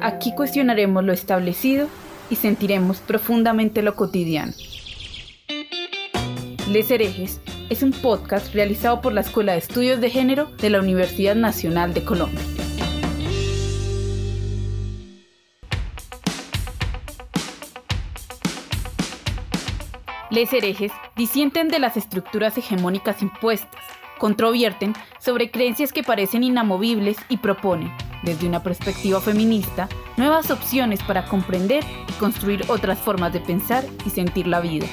Aquí 0.00 0.32
cuestionaremos 0.32 1.04
lo 1.04 1.12
establecido 1.12 1.88
y 2.30 2.36
sentiremos 2.36 2.98
profundamente 2.98 3.82
lo 3.82 3.96
cotidiano. 3.96 4.52
Les 6.70 6.90
herejes 6.90 7.40
es 7.68 7.82
un 7.82 7.92
podcast 7.92 8.54
realizado 8.54 9.00
por 9.00 9.12
la 9.12 9.22
Escuela 9.22 9.52
de 9.52 9.58
Estudios 9.58 10.00
de 10.00 10.10
Género 10.10 10.46
de 10.56 10.70
la 10.70 10.80
Universidad 10.80 11.34
Nacional 11.34 11.94
de 11.94 12.04
Colombia. 12.04 12.40
Les 20.30 20.52
herejes 20.52 20.92
disienten 21.16 21.68
de 21.68 21.78
las 21.78 21.96
estructuras 21.96 22.56
hegemónicas 22.58 23.22
impuestas, 23.22 23.82
controvierten 24.18 24.94
sobre 25.18 25.50
creencias 25.50 25.92
que 25.92 26.02
parecen 26.02 26.44
inamovibles 26.44 27.16
y 27.28 27.38
proponen, 27.38 27.92
desde 28.22 28.46
una 28.46 28.62
perspectiva 28.62 29.20
feminista, 29.20 29.88
nuevas 30.16 30.50
opciones 30.50 31.02
para 31.02 31.24
comprender 31.26 31.84
y 32.08 32.12
construir 32.12 32.64
otras 32.68 32.98
formas 32.98 33.32
de 33.32 33.40
pensar 33.40 33.84
y 34.04 34.10
sentir 34.10 34.46
la 34.46 34.60
vida. 34.60 34.86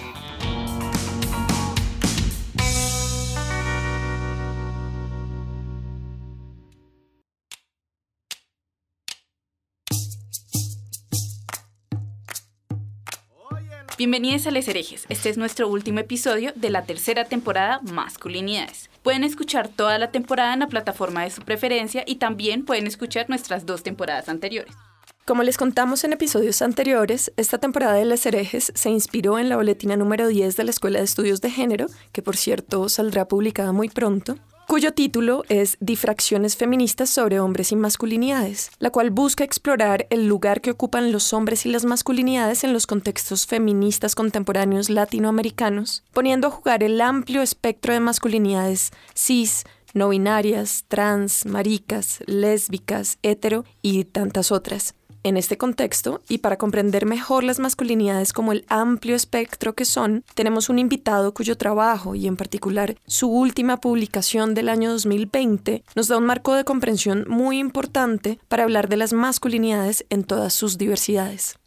Bienvenidos 13.98 14.46
a 14.46 14.52
Les 14.52 14.68
Herejes. 14.68 15.06
Este 15.08 15.30
es 15.30 15.38
nuestro 15.38 15.70
último 15.70 16.00
episodio 16.00 16.52
de 16.54 16.70
la 16.70 16.84
tercera 16.84 17.24
temporada 17.24 17.80
Masculinidades. 17.82 18.90
Pueden 19.04 19.24
escuchar 19.24 19.70
toda 19.70 19.98
la 19.98 20.12
temporada 20.12 20.54
en 20.54 20.60
la 20.60 20.68
plataforma 20.68 21.24
de 21.24 21.30
su 21.30 21.44
preferencia 21.44 22.04
y 22.06 22.16
también 22.16 22.66
pueden 22.66 22.88
escuchar 22.88 23.30
nuestras 23.30 23.66
dos 23.66 23.84
temporadas 23.84 24.28
anteriores. 24.28 24.76
Como 25.24 25.44
les 25.44 25.58
contamos 25.58 26.04
en 26.04 26.12
episodios 26.12 26.62
anteriores, 26.62 27.32
esta 27.38 27.58
temporada 27.58 27.94
de 27.94 28.04
Les 28.04 28.26
Herejes 28.26 28.74
se 28.76 28.90
inspiró 28.90 29.40
en 29.40 29.48
la 29.48 29.56
boletina 29.56 29.96
número 29.96 30.28
10 30.28 30.58
de 30.58 30.64
la 30.66 30.72
Escuela 30.72 31.00
de 31.00 31.06
Estudios 31.06 31.40
de 31.40 31.52
Género, 31.52 31.88
que 32.12 32.22
por 32.22 32.36
cierto 32.36 32.90
saldrá 32.90 33.30
publicada 33.30 33.72
muy 33.72 33.88
pronto, 33.88 34.36
cuyo 34.68 34.94
título 34.94 35.44
es 35.50 35.78
Difracciones 35.80 36.58
feministas 36.58 37.10
sobre 37.10 37.40
hombres 37.40 37.72
y 37.72 37.76
masculinidades, 37.76 38.72
la 38.80 38.90
cual 38.90 39.12
busca 39.12 39.44
explorar 39.44 40.08
el 40.10 40.28
lugar 40.28 40.62
que 40.62 40.72
ocupan 40.72 41.12
los 41.12 41.34
hombres 41.34 41.66
y 41.66 41.70
las 41.72 41.86
masculinidades 41.86 42.64
en 42.64 42.74
los 42.74 42.88
contextos 42.88 43.46
feministas 43.46 44.16
contemporáneos 44.16 44.90
latinoamericanos, 44.90 46.04
poniendo 46.14 46.48
a 46.48 46.52
jugar 46.52 46.84
el 46.84 47.00
amplio 47.02 47.42
espectro 47.42 47.94
de 47.94 48.00
masculinidades 48.00 48.92
cis, 49.14 49.64
no 49.94 50.10
binarias, 50.10 50.86
trans, 50.88 51.46
maricas, 51.46 52.20
lésbicas, 52.26 53.18
hetero 53.24 53.66
y 53.82 54.04
tantas 54.06 54.52
otras. 54.52 54.96
En 55.26 55.38
este 55.38 55.58
contexto, 55.58 56.22
y 56.30 56.38
para 56.38 56.60
comprender 56.60 57.08
mejor 57.08 57.44
las 57.44 57.58
masculinidades 57.58 58.32
como 58.32 58.52
el 58.52 58.64
amplio 58.70 59.16
espectro 59.16 59.74
que 59.74 59.84
son, 59.84 60.24
tenemos 60.36 60.70
un 60.70 60.78
invitado 60.78 61.34
cuyo 61.34 61.58
trabajo, 61.58 62.14
y 62.14 62.28
en 62.28 62.38
particular 62.38 62.96
su 63.08 63.28
última 63.28 63.78
publicación 63.78 64.54
del 64.54 64.70
año 64.70 64.92
2020, 64.92 65.84
nos 65.96 66.10
da 66.10 66.20
un 66.20 66.28
marco 66.28 66.54
de 66.54 66.64
comprensión 66.64 67.26
muy 67.28 67.58
importante 67.58 68.38
para 68.48 68.66
hablar 68.66 68.88
de 68.88 68.98
las 68.98 69.14
masculinidades 69.14 70.06
en 70.12 70.26
todas 70.26 70.54
sus 70.54 70.78
diversidades. 70.78 71.58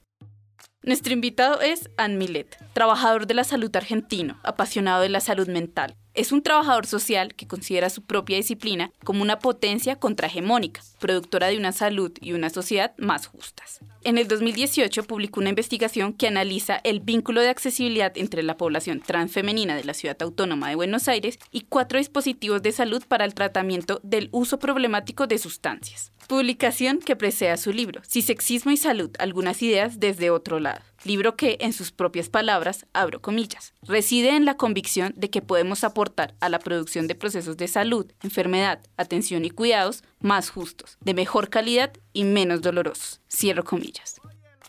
Nuestro 0.88 1.12
invitado 1.12 1.60
es 1.60 1.90
Ann 1.96 2.18
Millet, 2.18 2.56
trabajador 2.72 3.26
de 3.26 3.34
la 3.34 3.42
salud 3.42 3.74
argentino, 3.74 4.38
apasionado 4.44 5.02
de 5.02 5.08
la 5.08 5.20
salud 5.20 5.48
mental. 5.48 5.96
Es 6.14 6.30
un 6.30 6.40
trabajador 6.40 6.86
social 6.86 7.34
que 7.34 7.48
considera 7.48 7.90
su 7.90 8.02
propia 8.02 8.36
disciplina 8.36 8.92
como 9.04 9.22
una 9.22 9.40
potencia 9.40 9.96
contrahegemónica, 9.96 10.80
productora 11.00 11.48
de 11.48 11.58
una 11.58 11.72
salud 11.72 12.12
y 12.20 12.32
una 12.32 12.48
sociedad 12.48 12.94
más 12.96 13.26
justas. 13.26 13.80
En 14.04 14.18
el 14.18 14.28
2018 14.28 15.02
publicó 15.02 15.40
una 15.40 15.50
investigación 15.50 16.12
que 16.12 16.28
analiza 16.28 16.80
el 16.84 17.00
vínculo 17.00 17.40
de 17.40 17.48
accesibilidad 17.48 18.16
entre 18.16 18.44
la 18.44 18.56
población 18.56 19.00
transfemenina 19.00 19.74
de 19.74 19.84
la 19.84 19.94
ciudad 19.94 20.16
autónoma 20.22 20.68
de 20.68 20.76
Buenos 20.76 21.08
Aires 21.08 21.40
y 21.50 21.62
cuatro 21.62 21.98
dispositivos 21.98 22.62
de 22.62 22.72
salud 22.72 23.02
para 23.06 23.24
el 23.24 23.34
tratamiento 23.34 24.00
del 24.04 24.28
uso 24.30 24.60
problemático 24.60 25.26
de 25.26 25.38
sustancias. 25.38 26.12
Publicación 26.28 26.98
que 26.98 27.16
precede 27.16 27.48
a 27.48 27.56
su 27.56 27.72
libro, 27.72 28.02
Si 28.06 28.20
sexismo 28.20 28.70
y 28.70 28.76
salud, 28.76 29.10
algunas 29.18 29.62
ideas 29.62 29.98
desde 29.98 30.28
otro 30.28 30.60
lado. 30.60 30.82
Libro 31.04 31.36
que, 31.36 31.56
en 31.60 31.72
sus 31.72 31.90
propias 31.90 32.28
palabras, 32.28 32.84
abro 32.92 33.22
comillas, 33.22 33.72
reside 33.80 34.36
en 34.36 34.44
la 34.44 34.58
convicción 34.58 35.14
de 35.16 35.30
que 35.30 35.40
podemos 35.40 35.84
aportar 35.84 36.34
a 36.40 36.50
la 36.50 36.58
producción 36.58 37.06
de 37.06 37.14
procesos 37.14 37.56
de 37.56 37.66
salud, 37.66 38.12
enfermedad, 38.22 38.80
atención 38.98 39.46
y 39.46 39.50
cuidados 39.50 40.04
más 40.20 40.50
justos, 40.50 40.98
de 41.00 41.14
mejor 41.14 41.48
calidad 41.48 41.94
y 42.12 42.24
menos 42.24 42.60
dolorosos. 42.60 43.22
Cierro 43.32 43.64
comillas. 43.64 44.20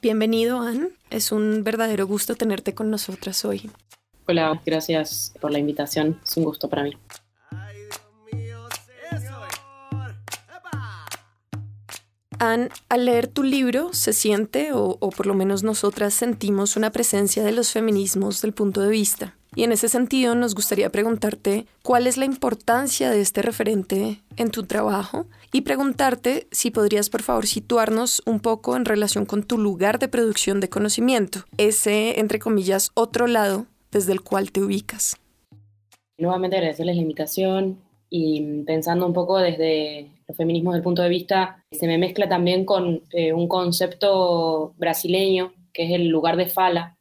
Bienvenido, 0.01 0.61
Anne. 0.61 0.91
Es 1.09 1.33
un 1.33 1.65
verdadero 1.65 2.07
gusto 2.07 2.35
tenerte 2.35 2.73
con 2.73 2.89
nosotras 2.89 3.43
hoy. 3.43 3.69
Hola, 4.29 4.61
gracias 4.65 5.33
por 5.41 5.51
la 5.51 5.59
invitación. 5.59 6.21
Es 6.23 6.37
un 6.37 6.45
gusto 6.45 6.69
para 6.69 6.83
mí. 6.83 6.93
Anne, 12.39 12.69
al 12.87 13.05
leer 13.05 13.27
tu 13.27 13.43
libro 13.43 13.93
se 13.93 14.13
siente, 14.13 14.71
o, 14.73 14.97
por 14.97 15.27
lo 15.27 15.33
menos 15.33 15.61
nosotras 15.61 16.13
sentimos, 16.13 16.77
una 16.77 16.89
presencia 16.91 17.43
de 17.43 17.51
los 17.51 17.71
feminismos 17.71 18.41
del 18.41 18.53
punto 18.53 18.81
de 18.81 18.89
vista. 18.89 19.35
Y 19.55 19.63
en 19.63 19.73
ese 19.73 19.89
sentido 19.89 20.35
nos 20.35 20.55
gustaría 20.55 20.89
preguntarte 20.89 21.65
cuál 21.83 22.07
es 22.07 22.17
la 22.17 22.25
importancia 22.25 23.09
de 23.09 23.19
este 23.19 23.41
referente 23.41 24.21
en 24.37 24.51
tu 24.51 24.63
trabajo 24.63 25.25
y 25.51 25.61
preguntarte 25.61 26.47
si 26.51 26.71
podrías 26.71 27.09
por 27.09 27.23
favor 27.23 27.45
situarnos 27.45 28.21
un 28.25 28.39
poco 28.39 28.77
en 28.77 28.85
relación 28.85 29.25
con 29.25 29.43
tu 29.43 29.57
lugar 29.57 29.99
de 29.99 30.07
producción 30.07 30.59
de 30.59 30.69
conocimiento, 30.69 31.45
ese, 31.57 32.19
entre 32.19 32.39
comillas, 32.39 32.91
otro 32.93 33.27
lado 33.27 33.65
desde 33.91 34.13
el 34.13 34.21
cual 34.21 34.51
te 34.51 34.61
ubicas. 34.61 35.17
Nuevamente 36.17 36.57
agradecerles 36.57 36.95
la 36.95 37.01
invitación 37.01 37.79
y 38.09 38.63
pensando 38.63 39.05
un 39.05 39.13
poco 39.13 39.39
desde 39.39 40.09
los 40.29 40.37
feminismos 40.37 40.75
del 40.75 40.83
punto 40.83 41.01
de 41.01 41.09
vista, 41.09 41.65
se 41.71 41.87
me 41.87 41.97
mezcla 41.97 42.29
también 42.29 42.63
con 42.63 43.01
eh, 43.11 43.33
un 43.33 43.47
concepto 43.47 44.75
brasileño, 44.77 45.53
que 45.73 45.85
es 45.85 45.91
el 45.91 46.07
lugar 46.07 46.37
de 46.37 46.45
fala, 46.45 46.97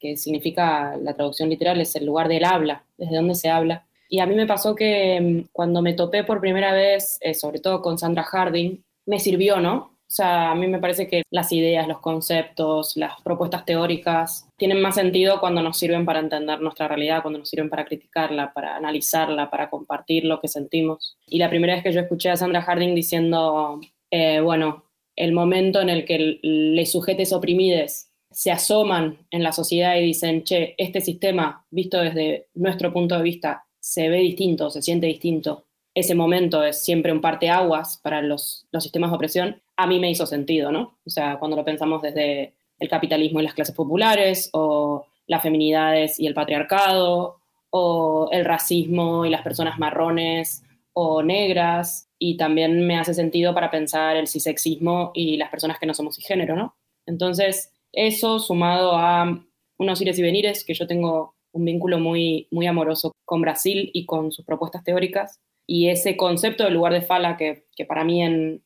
que 0.00 0.16
significa, 0.16 0.96
la 0.96 1.14
traducción 1.14 1.48
literal 1.48 1.80
es 1.80 1.94
el 1.94 2.04
lugar 2.04 2.26
del 2.26 2.44
habla, 2.44 2.84
desde 2.98 3.14
donde 3.14 3.36
se 3.36 3.48
habla. 3.48 3.86
Y 4.08 4.18
a 4.18 4.26
mí 4.26 4.34
me 4.34 4.48
pasó 4.48 4.74
que 4.74 5.20
mm, 5.20 5.50
cuando 5.52 5.80
me 5.80 5.92
topé 5.92 6.24
por 6.24 6.40
primera 6.40 6.72
vez, 6.72 7.18
eh, 7.20 7.34
sobre 7.34 7.60
todo 7.60 7.82
con 7.82 7.98
Sandra 7.98 8.24
Harding, 8.24 8.82
me 9.06 9.20
sirvió, 9.20 9.60
¿no? 9.60 9.91
O 10.12 10.14
sea, 10.14 10.50
a 10.50 10.54
mí 10.54 10.66
me 10.66 10.78
parece 10.78 11.08
que 11.08 11.22
las 11.30 11.52
ideas, 11.52 11.88
los 11.88 12.00
conceptos, 12.00 12.98
las 12.98 13.18
propuestas 13.22 13.64
teóricas 13.64 14.46
tienen 14.58 14.82
más 14.82 14.96
sentido 14.96 15.40
cuando 15.40 15.62
nos 15.62 15.78
sirven 15.78 16.04
para 16.04 16.18
entender 16.18 16.60
nuestra 16.60 16.86
realidad, 16.86 17.22
cuando 17.22 17.38
nos 17.38 17.48
sirven 17.48 17.70
para 17.70 17.86
criticarla, 17.86 18.52
para 18.52 18.76
analizarla, 18.76 19.48
para 19.48 19.70
compartir 19.70 20.26
lo 20.26 20.38
que 20.38 20.48
sentimos. 20.48 21.16
Y 21.26 21.38
la 21.38 21.48
primera 21.48 21.72
vez 21.72 21.82
que 21.82 21.94
yo 21.94 22.00
escuché 22.00 22.28
a 22.28 22.36
Sandra 22.36 22.60
Harding 22.60 22.94
diciendo, 22.94 23.80
eh, 24.10 24.40
bueno, 24.40 24.84
el 25.16 25.32
momento 25.32 25.80
en 25.80 25.88
el 25.88 26.04
que 26.04 26.38
les 26.42 26.92
sujetes 26.92 27.32
oprimides 27.32 28.10
se 28.30 28.50
asoman 28.50 29.16
en 29.30 29.42
la 29.42 29.52
sociedad 29.52 29.96
y 29.96 30.02
dicen, 30.02 30.44
che, 30.44 30.74
este 30.76 31.00
sistema, 31.00 31.64
visto 31.70 31.98
desde 31.98 32.48
nuestro 32.52 32.92
punto 32.92 33.16
de 33.16 33.22
vista, 33.22 33.64
se 33.80 34.10
ve 34.10 34.18
distinto, 34.18 34.68
se 34.68 34.82
siente 34.82 35.06
distinto. 35.06 35.64
Ese 35.94 36.14
momento 36.14 36.62
es 36.64 36.82
siempre 36.82 37.12
un 37.12 37.20
parteaguas 37.20 37.98
para 37.98 38.22
los, 38.22 38.66
los 38.72 38.82
sistemas 38.82 39.10
de 39.10 39.16
opresión 39.16 39.62
a 39.76 39.86
mí 39.86 39.98
me 39.98 40.10
hizo 40.10 40.26
sentido, 40.26 40.70
¿no? 40.70 40.98
O 41.04 41.10
sea, 41.10 41.38
cuando 41.38 41.56
lo 41.56 41.64
pensamos 41.64 42.02
desde 42.02 42.54
el 42.78 42.88
capitalismo 42.88 43.40
y 43.40 43.44
las 43.44 43.54
clases 43.54 43.74
populares, 43.74 44.50
o 44.52 45.06
las 45.26 45.42
feminidades 45.42 46.18
y 46.18 46.26
el 46.26 46.34
patriarcado, 46.34 47.38
o 47.70 48.28
el 48.32 48.44
racismo 48.44 49.24
y 49.24 49.30
las 49.30 49.42
personas 49.42 49.78
marrones 49.78 50.62
o 50.92 51.22
negras, 51.22 52.08
y 52.18 52.36
también 52.36 52.86
me 52.86 52.98
hace 52.98 53.14
sentido 53.14 53.54
para 53.54 53.70
pensar 53.70 54.16
el 54.16 54.28
cisexismo 54.28 55.10
y 55.14 55.36
las 55.36 55.50
personas 55.50 55.78
que 55.78 55.86
no 55.86 55.94
somos 55.94 56.16
cisgénero, 56.16 56.54
¿no? 56.54 56.76
Entonces, 57.06 57.72
eso 57.92 58.38
sumado 58.38 58.92
a 58.96 59.42
unos 59.78 60.00
ires 60.00 60.18
y 60.18 60.22
venires, 60.22 60.64
que 60.64 60.74
yo 60.74 60.86
tengo 60.86 61.34
un 61.52 61.64
vínculo 61.64 61.98
muy, 61.98 62.46
muy 62.50 62.66
amoroso 62.66 63.12
con 63.24 63.40
Brasil 63.40 63.90
y 63.92 64.06
con 64.06 64.32
sus 64.32 64.44
propuestas 64.44 64.84
teóricas, 64.84 65.40
y 65.66 65.88
ese 65.88 66.16
concepto 66.16 66.64
del 66.64 66.74
lugar 66.74 66.92
de 66.92 67.02
fala 67.02 67.36
que, 67.36 67.66
que 67.76 67.84
para 67.84 68.04
mí 68.04 68.22
en, 68.22 68.62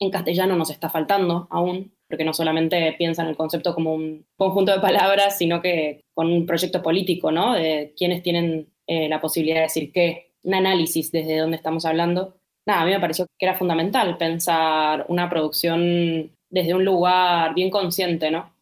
en 0.00 0.10
castellano 0.10 0.56
nos 0.56 0.70
está 0.70 0.88
faltando 0.88 1.46
aún, 1.50 1.92
porque 2.08 2.24
no 2.24 2.32
solamente 2.32 2.94
piensan 2.98 3.28
el 3.28 3.36
concepto 3.36 3.74
como 3.74 3.94
un 3.94 4.26
conjunto 4.36 4.72
de 4.72 4.80
palabras, 4.80 5.38
sino 5.38 5.62
que 5.62 6.00
con 6.14 6.26
un 6.32 6.46
proyecto 6.46 6.82
político, 6.82 7.30
¿no? 7.30 7.54
De 7.54 7.94
quienes 7.96 8.22
tienen 8.22 8.68
eh, 8.86 9.08
la 9.08 9.20
posibilidad 9.20 9.58
de 9.58 9.62
decir 9.62 9.92
qué, 9.92 10.32
un 10.42 10.54
análisis 10.54 11.12
desde 11.12 11.38
dónde 11.38 11.56
estamos 11.56 11.84
hablando. 11.84 12.34
Nada, 12.66 12.82
a 12.82 12.84
mí 12.84 12.90
me 12.90 13.00
pareció 13.00 13.26
que 13.38 13.46
era 13.46 13.56
fundamental 13.56 14.16
pensar 14.16 15.04
una 15.08 15.28
producción 15.30 16.32
desde 16.50 16.74
un 16.74 16.84
lugar 16.84 17.54
bien 17.54 17.70
consciente, 17.70 18.30
¿no? 18.30 18.52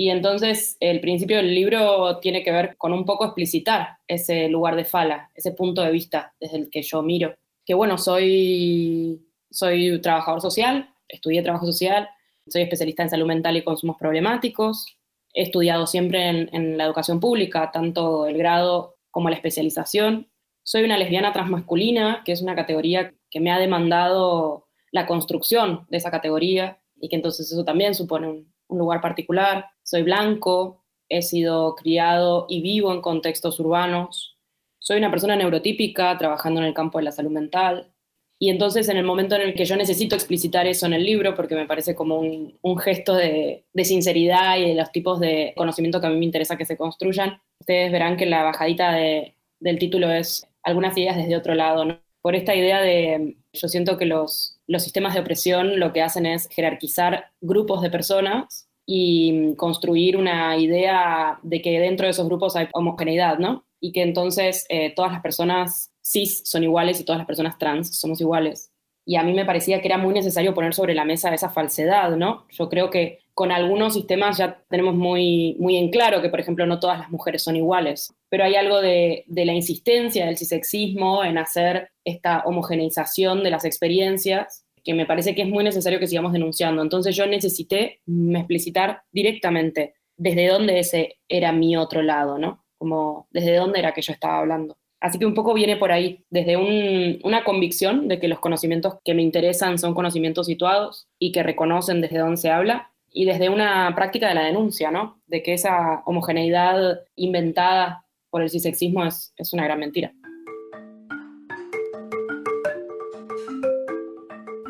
Y 0.00 0.10
entonces 0.10 0.76
el 0.78 1.00
principio 1.00 1.38
del 1.38 1.52
libro 1.52 2.20
tiene 2.20 2.44
que 2.44 2.52
ver 2.52 2.76
con 2.76 2.92
un 2.92 3.04
poco 3.04 3.24
explicitar 3.24 3.96
ese 4.06 4.46
lugar 4.46 4.76
de 4.76 4.84
fala, 4.84 5.28
ese 5.34 5.50
punto 5.50 5.82
de 5.82 5.90
vista 5.90 6.34
desde 6.38 6.56
el 6.56 6.70
que 6.70 6.82
yo 6.82 7.02
miro. 7.02 7.34
Que 7.66 7.74
bueno, 7.74 7.98
soy, 7.98 9.20
soy 9.50 10.00
trabajador 10.00 10.40
social, 10.40 10.94
estudié 11.08 11.42
trabajo 11.42 11.66
social, 11.66 12.08
soy 12.46 12.62
especialista 12.62 13.02
en 13.02 13.10
salud 13.10 13.26
mental 13.26 13.56
y 13.56 13.64
consumos 13.64 13.96
problemáticos, 13.98 14.86
he 15.34 15.42
estudiado 15.42 15.88
siempre 15.88 16.28
en, 16.28 16.48
en 16.52 16.78
la 16.78 16.84
educación 16.84 17.18
pública, 17.18 17.72
tanto 17.72 18.28
el 18.28 18.38
grado 18.38 18.98
como 19.10 19.30
la 19.30 19.34
especialización. 19.34 20.28
Soy 20.62 20.84
una 20.84 20.96
lesbiana 20.96 21.32
transmasculina, 21.32 22.22
que 22.24 22.30
es 22.30 22.40
una 22.40 22.54
categoría 22.54 23.14
que 23.32 23.40
me 23.40 23.50
ha 23.50 23.58
demandado 23.58 24.68
la 24.92 25.08
construcción 25.08 25.86
de 25.90 25.96
esa 25.96 26.12
categoría 26.12 26.78
y 27.00 27.08
que 27.08 27.16
entonces 27.16 27.50
eso 27.50 27.64
también 27.64 27.96
supone 27.96 28.28
un, 28.28 28.52
un 28.68 28.78
lugar 28.78 29.00
particular. 29.00 29.66
Soy 29.88 30.02
blanco, 30.02 30.84
he 31.08 31.22
sido 31.22 31.74
criado 31.74 32.44
y 32.50 32.60
vivo 32.60 32.92
en 32.92 33.00
contextos 33.00 33.58
urbanos. 33.58 34.36
Soy 34.78 34.98
una 34.98 35.10
persona 35.10 35.34
neurotípica 35.34 36.18
trabajando 36.18 36.60
en 36.60 36.66
el 36.66 36.74
campo 36.74 36.98
de 36.98 37.04
la 37.04 37.12
salud 37.12 37.30
mental. 37.30 37.90
Y 38.38 38.50
entonces 38.50 38.90
en 38.90 38.98
el 38.98 39.06
momento 39.06 39.34
en 39.34 39.40
el 39.40 39.54
que 39.54 39.64
yo 39.64 39.76
necesito 39.76 40.14
explicitar 40.14 40.66
eso 40.66 40.84
en 40.84 40.92
el 40.92 41.06
libro, 41.06 41.34
porque 41.34 41.54
me 41.54 41.64
parece 41.64 41.94
como 41.94 42.18
un, 42.18 42.78
gesto 42.78 43.14
de, 43.14 43.64
sinceridad 43.82 44.58
y 44.58 44.68
de 44.68 44.74
los 44.74 44.92
tipos 44.92 45.20
de 45.20 45.54
conocimiento 45.56 46.02
que 46.02 46.06
a 46.08 46.10
mí 46.10 46.18
me 46.18 46.26
interesa 46.26 46.58
que 46.58 46.66
se 46.66 46.76
construyan, 46.76 47.40
ustedes 47.58 47.90
verán 47.90 48.18
que 48.18 48.26
la 48.26 48.42
bajadita 48.42 48.92
de, 48.92 49.36
del 49.58 49.78
título 49.78 50.12
es 50.12 50.46
algunas 50.64 50.98
ideas 50.98 51.16
desde 51.16 51.34
otro 51.34 51.54
lado. 51.54 51.98
Por 52.20 52.36
esta 52.36 52.54
idea 52.54 52.82
de, 52.82 53.38
yo 53.54 53.68
siento 53.68 53.96
que 53.96 54.04
los 54.04 54.60
sistemas 54.66 55.14
de 55.14 55.20
opresión 55.20 55.80
lo 55.80 55.94
que 55.94 56.02
hacen 56.02 56.26
es 56.26 56.46
jerarquizar 56.50 57.32
grupos 57.40 57.80
de 57.80 57.88
personas 57.88 58.67
y 58.90 59.54
construir 59.56 60.16
una 60.16 60.56
idea 60.56 61.38
de 61.42 61.60
que 61.60 61.78
dentro 61.78 62.06
de 62.06 62.12
esos 62.12 62.24
grupos 62.24 62.56
hay 62.56 62.68
homogeneidad, 62.72 63.38
¿no? 63.38 63.66
Y 63.80 63.92
que 63.92 64.00
entonces 64.00 64.64
eh, 64.70 64.94
todas 64.96 65.12
las 65.12 65.20
personas 65.20 65.92
cis 66.02 66.40
son 66.46 66.64
iguales 66.64 66.98
y 66.98 67.04
todas 67.04 67.18
las 67.18 67.26
personas 67.26 67.58
trans 67.58 67.94
somos 67.94 68.18
iguales. 68.22 68.72
Y 69.04 69.16
a 69.16 69.22
mí 69.22 69.34
me 69.34 69.44
parecía 69.44 69.82
que 69.82 69.88
era 69.88 69.98
muy 69.98 70.14
necesario 70.14 70.54
poner 70.54 70.72
sobre 70.72 70.94
la 70.94 71.04
mesa 71.04 71.34
esa 71.34 71.50
falsedad, 71.50 72.16
¿no? 72.16 72.46
Yo 72.48 72.70
creo 72.70 72.88
que 72.88 73.18
con 73.34 73.52
algunos 73.52 73.92
sistemas 73.92 74.38
ya 74.38 74.62
tenemos 74.70 74.94
muy, 74.94 75.54
muy 75.58 75.76
en 75.76 75.90
claro 75.90 76.22
que, 76.22 76.30
por 76.30 76.40
ejemplo, 76.40 76.64
no 76.64 76.80
todas 76.80 76.98
las 76.98 77.10
mujeres 77.10 77.42
son 77.42 77.56
iguales, 77.56 78.14
pero 78.30 78.44
hay 78.44 78.54
algo 78.54 78.80
de, 78.80 79.24
de 79.26 79.44
la 79.44 79.52
insistencia 79.52 80.24
del 80.24 80.38
cisexismo 80.38 81.24
en 81.24 81.36
hacer 81.36 81.90
esta 82.04 82.42
homogeneización 82.46 83.44
de 83.44 83.50
las 83.50 83.66
experiencias 83.66 84.64
que 84.88 84.94
me 84.94 85.04
parece 85.04 85.34
que 85.34 85.42
es 85.42 85.48
muy 85.48 85.64
necesario 85.64 85.98
que 85.98 86.06
sigamos 86.06 86.32
denunciando. 86.32 86.80
Entonces 86.80 87.14
yo 87.14 87.26
necesité 87.26 88.00
explicitar 88.06 89.02
directamente 89.12 89.96
desde 90.16 90.48
dónde 90.48 90.78
ese 90.78 91.18
era 91.28 91.52
mi 91.52 91.76
otro 91.76 92.00
lado, 92.00 92.38
¿no? 92.38 92.64
Como 92.78 93.28
desde 93.30 93.56
dónde 93.56 93.80
era 93.80 93.92
que 93.92 94.00
yo 94.00 94.14
estaba 94.14 94.38
hablando. 94.38 94.78
Así 94.98 95.18
que 95.18 95.26
un 95.26 95.34
poco 95.34 95.52
viene 95.52 95.76
por 95.76 95.92
ahí, 95.92 96.24
desde 96.30 96.56
un, 96.56 97.20
una 97.22 97.44
convicción 97.44 98.08
de 98.08 98.18
que 98.18 98.28
los 98.28 98.38
conocimientos 98.38 98.94
que 99.04 99.12
me 99.12 99.20
interesan 99.20 99.76
son 99.76 99.92
conocimientos 99.92 100.46
situados 100.46 101.06
y 101.18 101.32
que 101.32 101.42
reconocen 101.42 102.00
desde 102.00 102.20
dónde 102.20 102.38
se 102.38 102.48
habla, 102.50 102.90
y 103.12 103.26
desde 103.26 103.50
una 103.50 103.94
práctica 103.94 104.28
de 104.28 104.36
la 104.36 104.44
denuncia, 104.44 104.90
¿no? 104.90 105.20
De 105.26 105.42
que 105.42 105.52
esa 105.52 106.02
homogeneidad 106.06 107.00
inventada 107.14 108.06
por 108.30 108.40
el 108.40 108.48
cisexismo 108.48 109.04
es, 109.04 109.34
es 109.36 109.52
una 109.52 109.64
gran 109.64 109.80
mentira. 109.80 110.14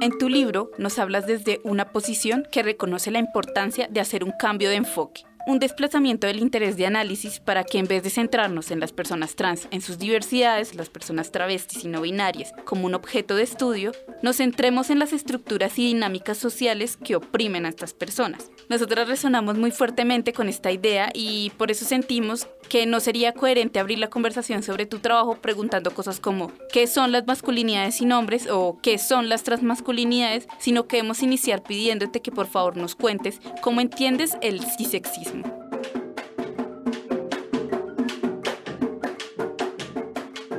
En 0.01 0.17
tu 0.17 0.29
libro 0.29 0.71
nos 0.79 1.01
hablas 1.01 1.27
desde 1.27 1.61
una 1.65 1.91
posición 1.91 2.47
que 2.53 2.63
reconoce 2.63 3.11
la 3.11 3.19
importancia 3.19 3.89
de 3.91 3.99
hacer 3.99 4.23
un 4.23 4.31
cambio 4.31 4.69
de 4.69 4.77
enfoque 4.77 5.25
un 5.49 5.59
desplazamiento 5.59 6.27
del 6.27 6.41
interés 6.41 6.77
de 6.77 6.85
análisis 6.85 7.41
para 7.41 7.65
que 7.65 7.79
en 7.79 7.87
vez 7.87 8.03
de 8.03 8.11
centrarnos 8.11 8.71
en 8.71 8.81
las 8.81 8.93
personas 8.93 9.35
trans, 9.35 9.67
en 9.71 9.81
sus 9.81 9.99
diversidades, 9.99 10.75
las 10.75 10.91
personas 10.91 11.33
travestis 11.33 11.85
y 11.85 11.89
no 11.89 12.03
binarias, 12.03 12.53
como 12.67 12.85
un 12.85 12.95
objeto 12.95 13.35
de 13.35 13.45
estudio, 13.45 13.93
nos 14.23 14.37
centremos 14.37 14.91
en 14.91 14.99
las 14.99 15.15
estructuras 15.15 15.79
y 15.79 15.87
dinámicas 15.87 16.37
sociales 16.37 16.99
que 17.03 17.17
oprimen 17.17 17.65
a 17.65 17.71
estas 17.71 17.95
personas. 17.95 18.51
Nosotras 18.69 19.09
resonamos 19.09 19.57
muy 19.57 19.71
fuertemente 19.71 20.35
con 20.35 20.51
esta 20.51 20.71
idea 20.71 21.09
y 21.15 21.51
por 21.57 21.71
eso 21.71 21.87
sentimos 21.87 22.47
que 22.69 22.85
no 22.85 23.01
sería 23.01 23.33
coherente 23.33 23.81
abrir 23.81 23.99
la 23.99 24.11
conversación 24.11 24.63
sobre 24.63 24.85
tu 24.85 24.99
trabajo 24.99 25.37
preguntando 25.41 25.93
cosas 25.93 26.21
como 26.21 26.53
¿qué 26.75 26.87
son 26.87 27.11
las 27.11 27.27
masculinidades 27.27 27.95
sin 27.95 28.13
hombres? 28.13 28.49
o 28.51 28.79
¿qué 28.83 28.99
son 28.99 29.31
las 29.31 29.45
transmasculinidades? 29.45 30.47
sino 30.59 30.87
que 30.87 30.99
hemos 30.99 31.23
iniciar 31.23 31.63
pidiéndote 31.63 32.21
que 32.21 32.33
por 32.33 32.47
favor 32.47 32.77
nos 32.77 32.95
cuentes 32.95 33.41
cómo 33.63 33.81
entiendes 33.81 34.37
el 34.43 34.61
cisexismo. 34.61 35.38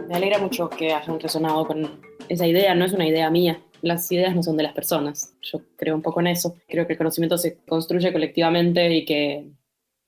Me 0.08 0.16
alegra 0.16 0.40
mucho 0.40 0.70
que 0.70 0.94
hayan 0.94 1.20
resonado 1.20 1.66
con 1.68 2.02
esa 2.28 2.48
idea, 2.48 2.76
no 2.76 2.86
es 2.86 2.94
una 2.94 3.08
idea 3.08 3.30
mía, 3.30 3.62
las 3.82 4.12
ideas 4.12 4.36
no 4.36 4.44
son 4.44 4.58
de 4.58 4.64
las 4.64 4.74
personas, 4.74 5.36
yo 5.42 5.62
creo 5.76 5.96
un 5.96 6.02
poco 6.02 6.20
en 6.20 6.28
eso, 6.28 6.56
creo 6.68 6.86
que 6.86 6.94
el 6.94 6.98
conocimiento 6.98 7.38
se 7.38 7.58
construye 7.58 8.12
colectivamente 8.12 8.94
y 8.94 9.06
que 9.06 9.46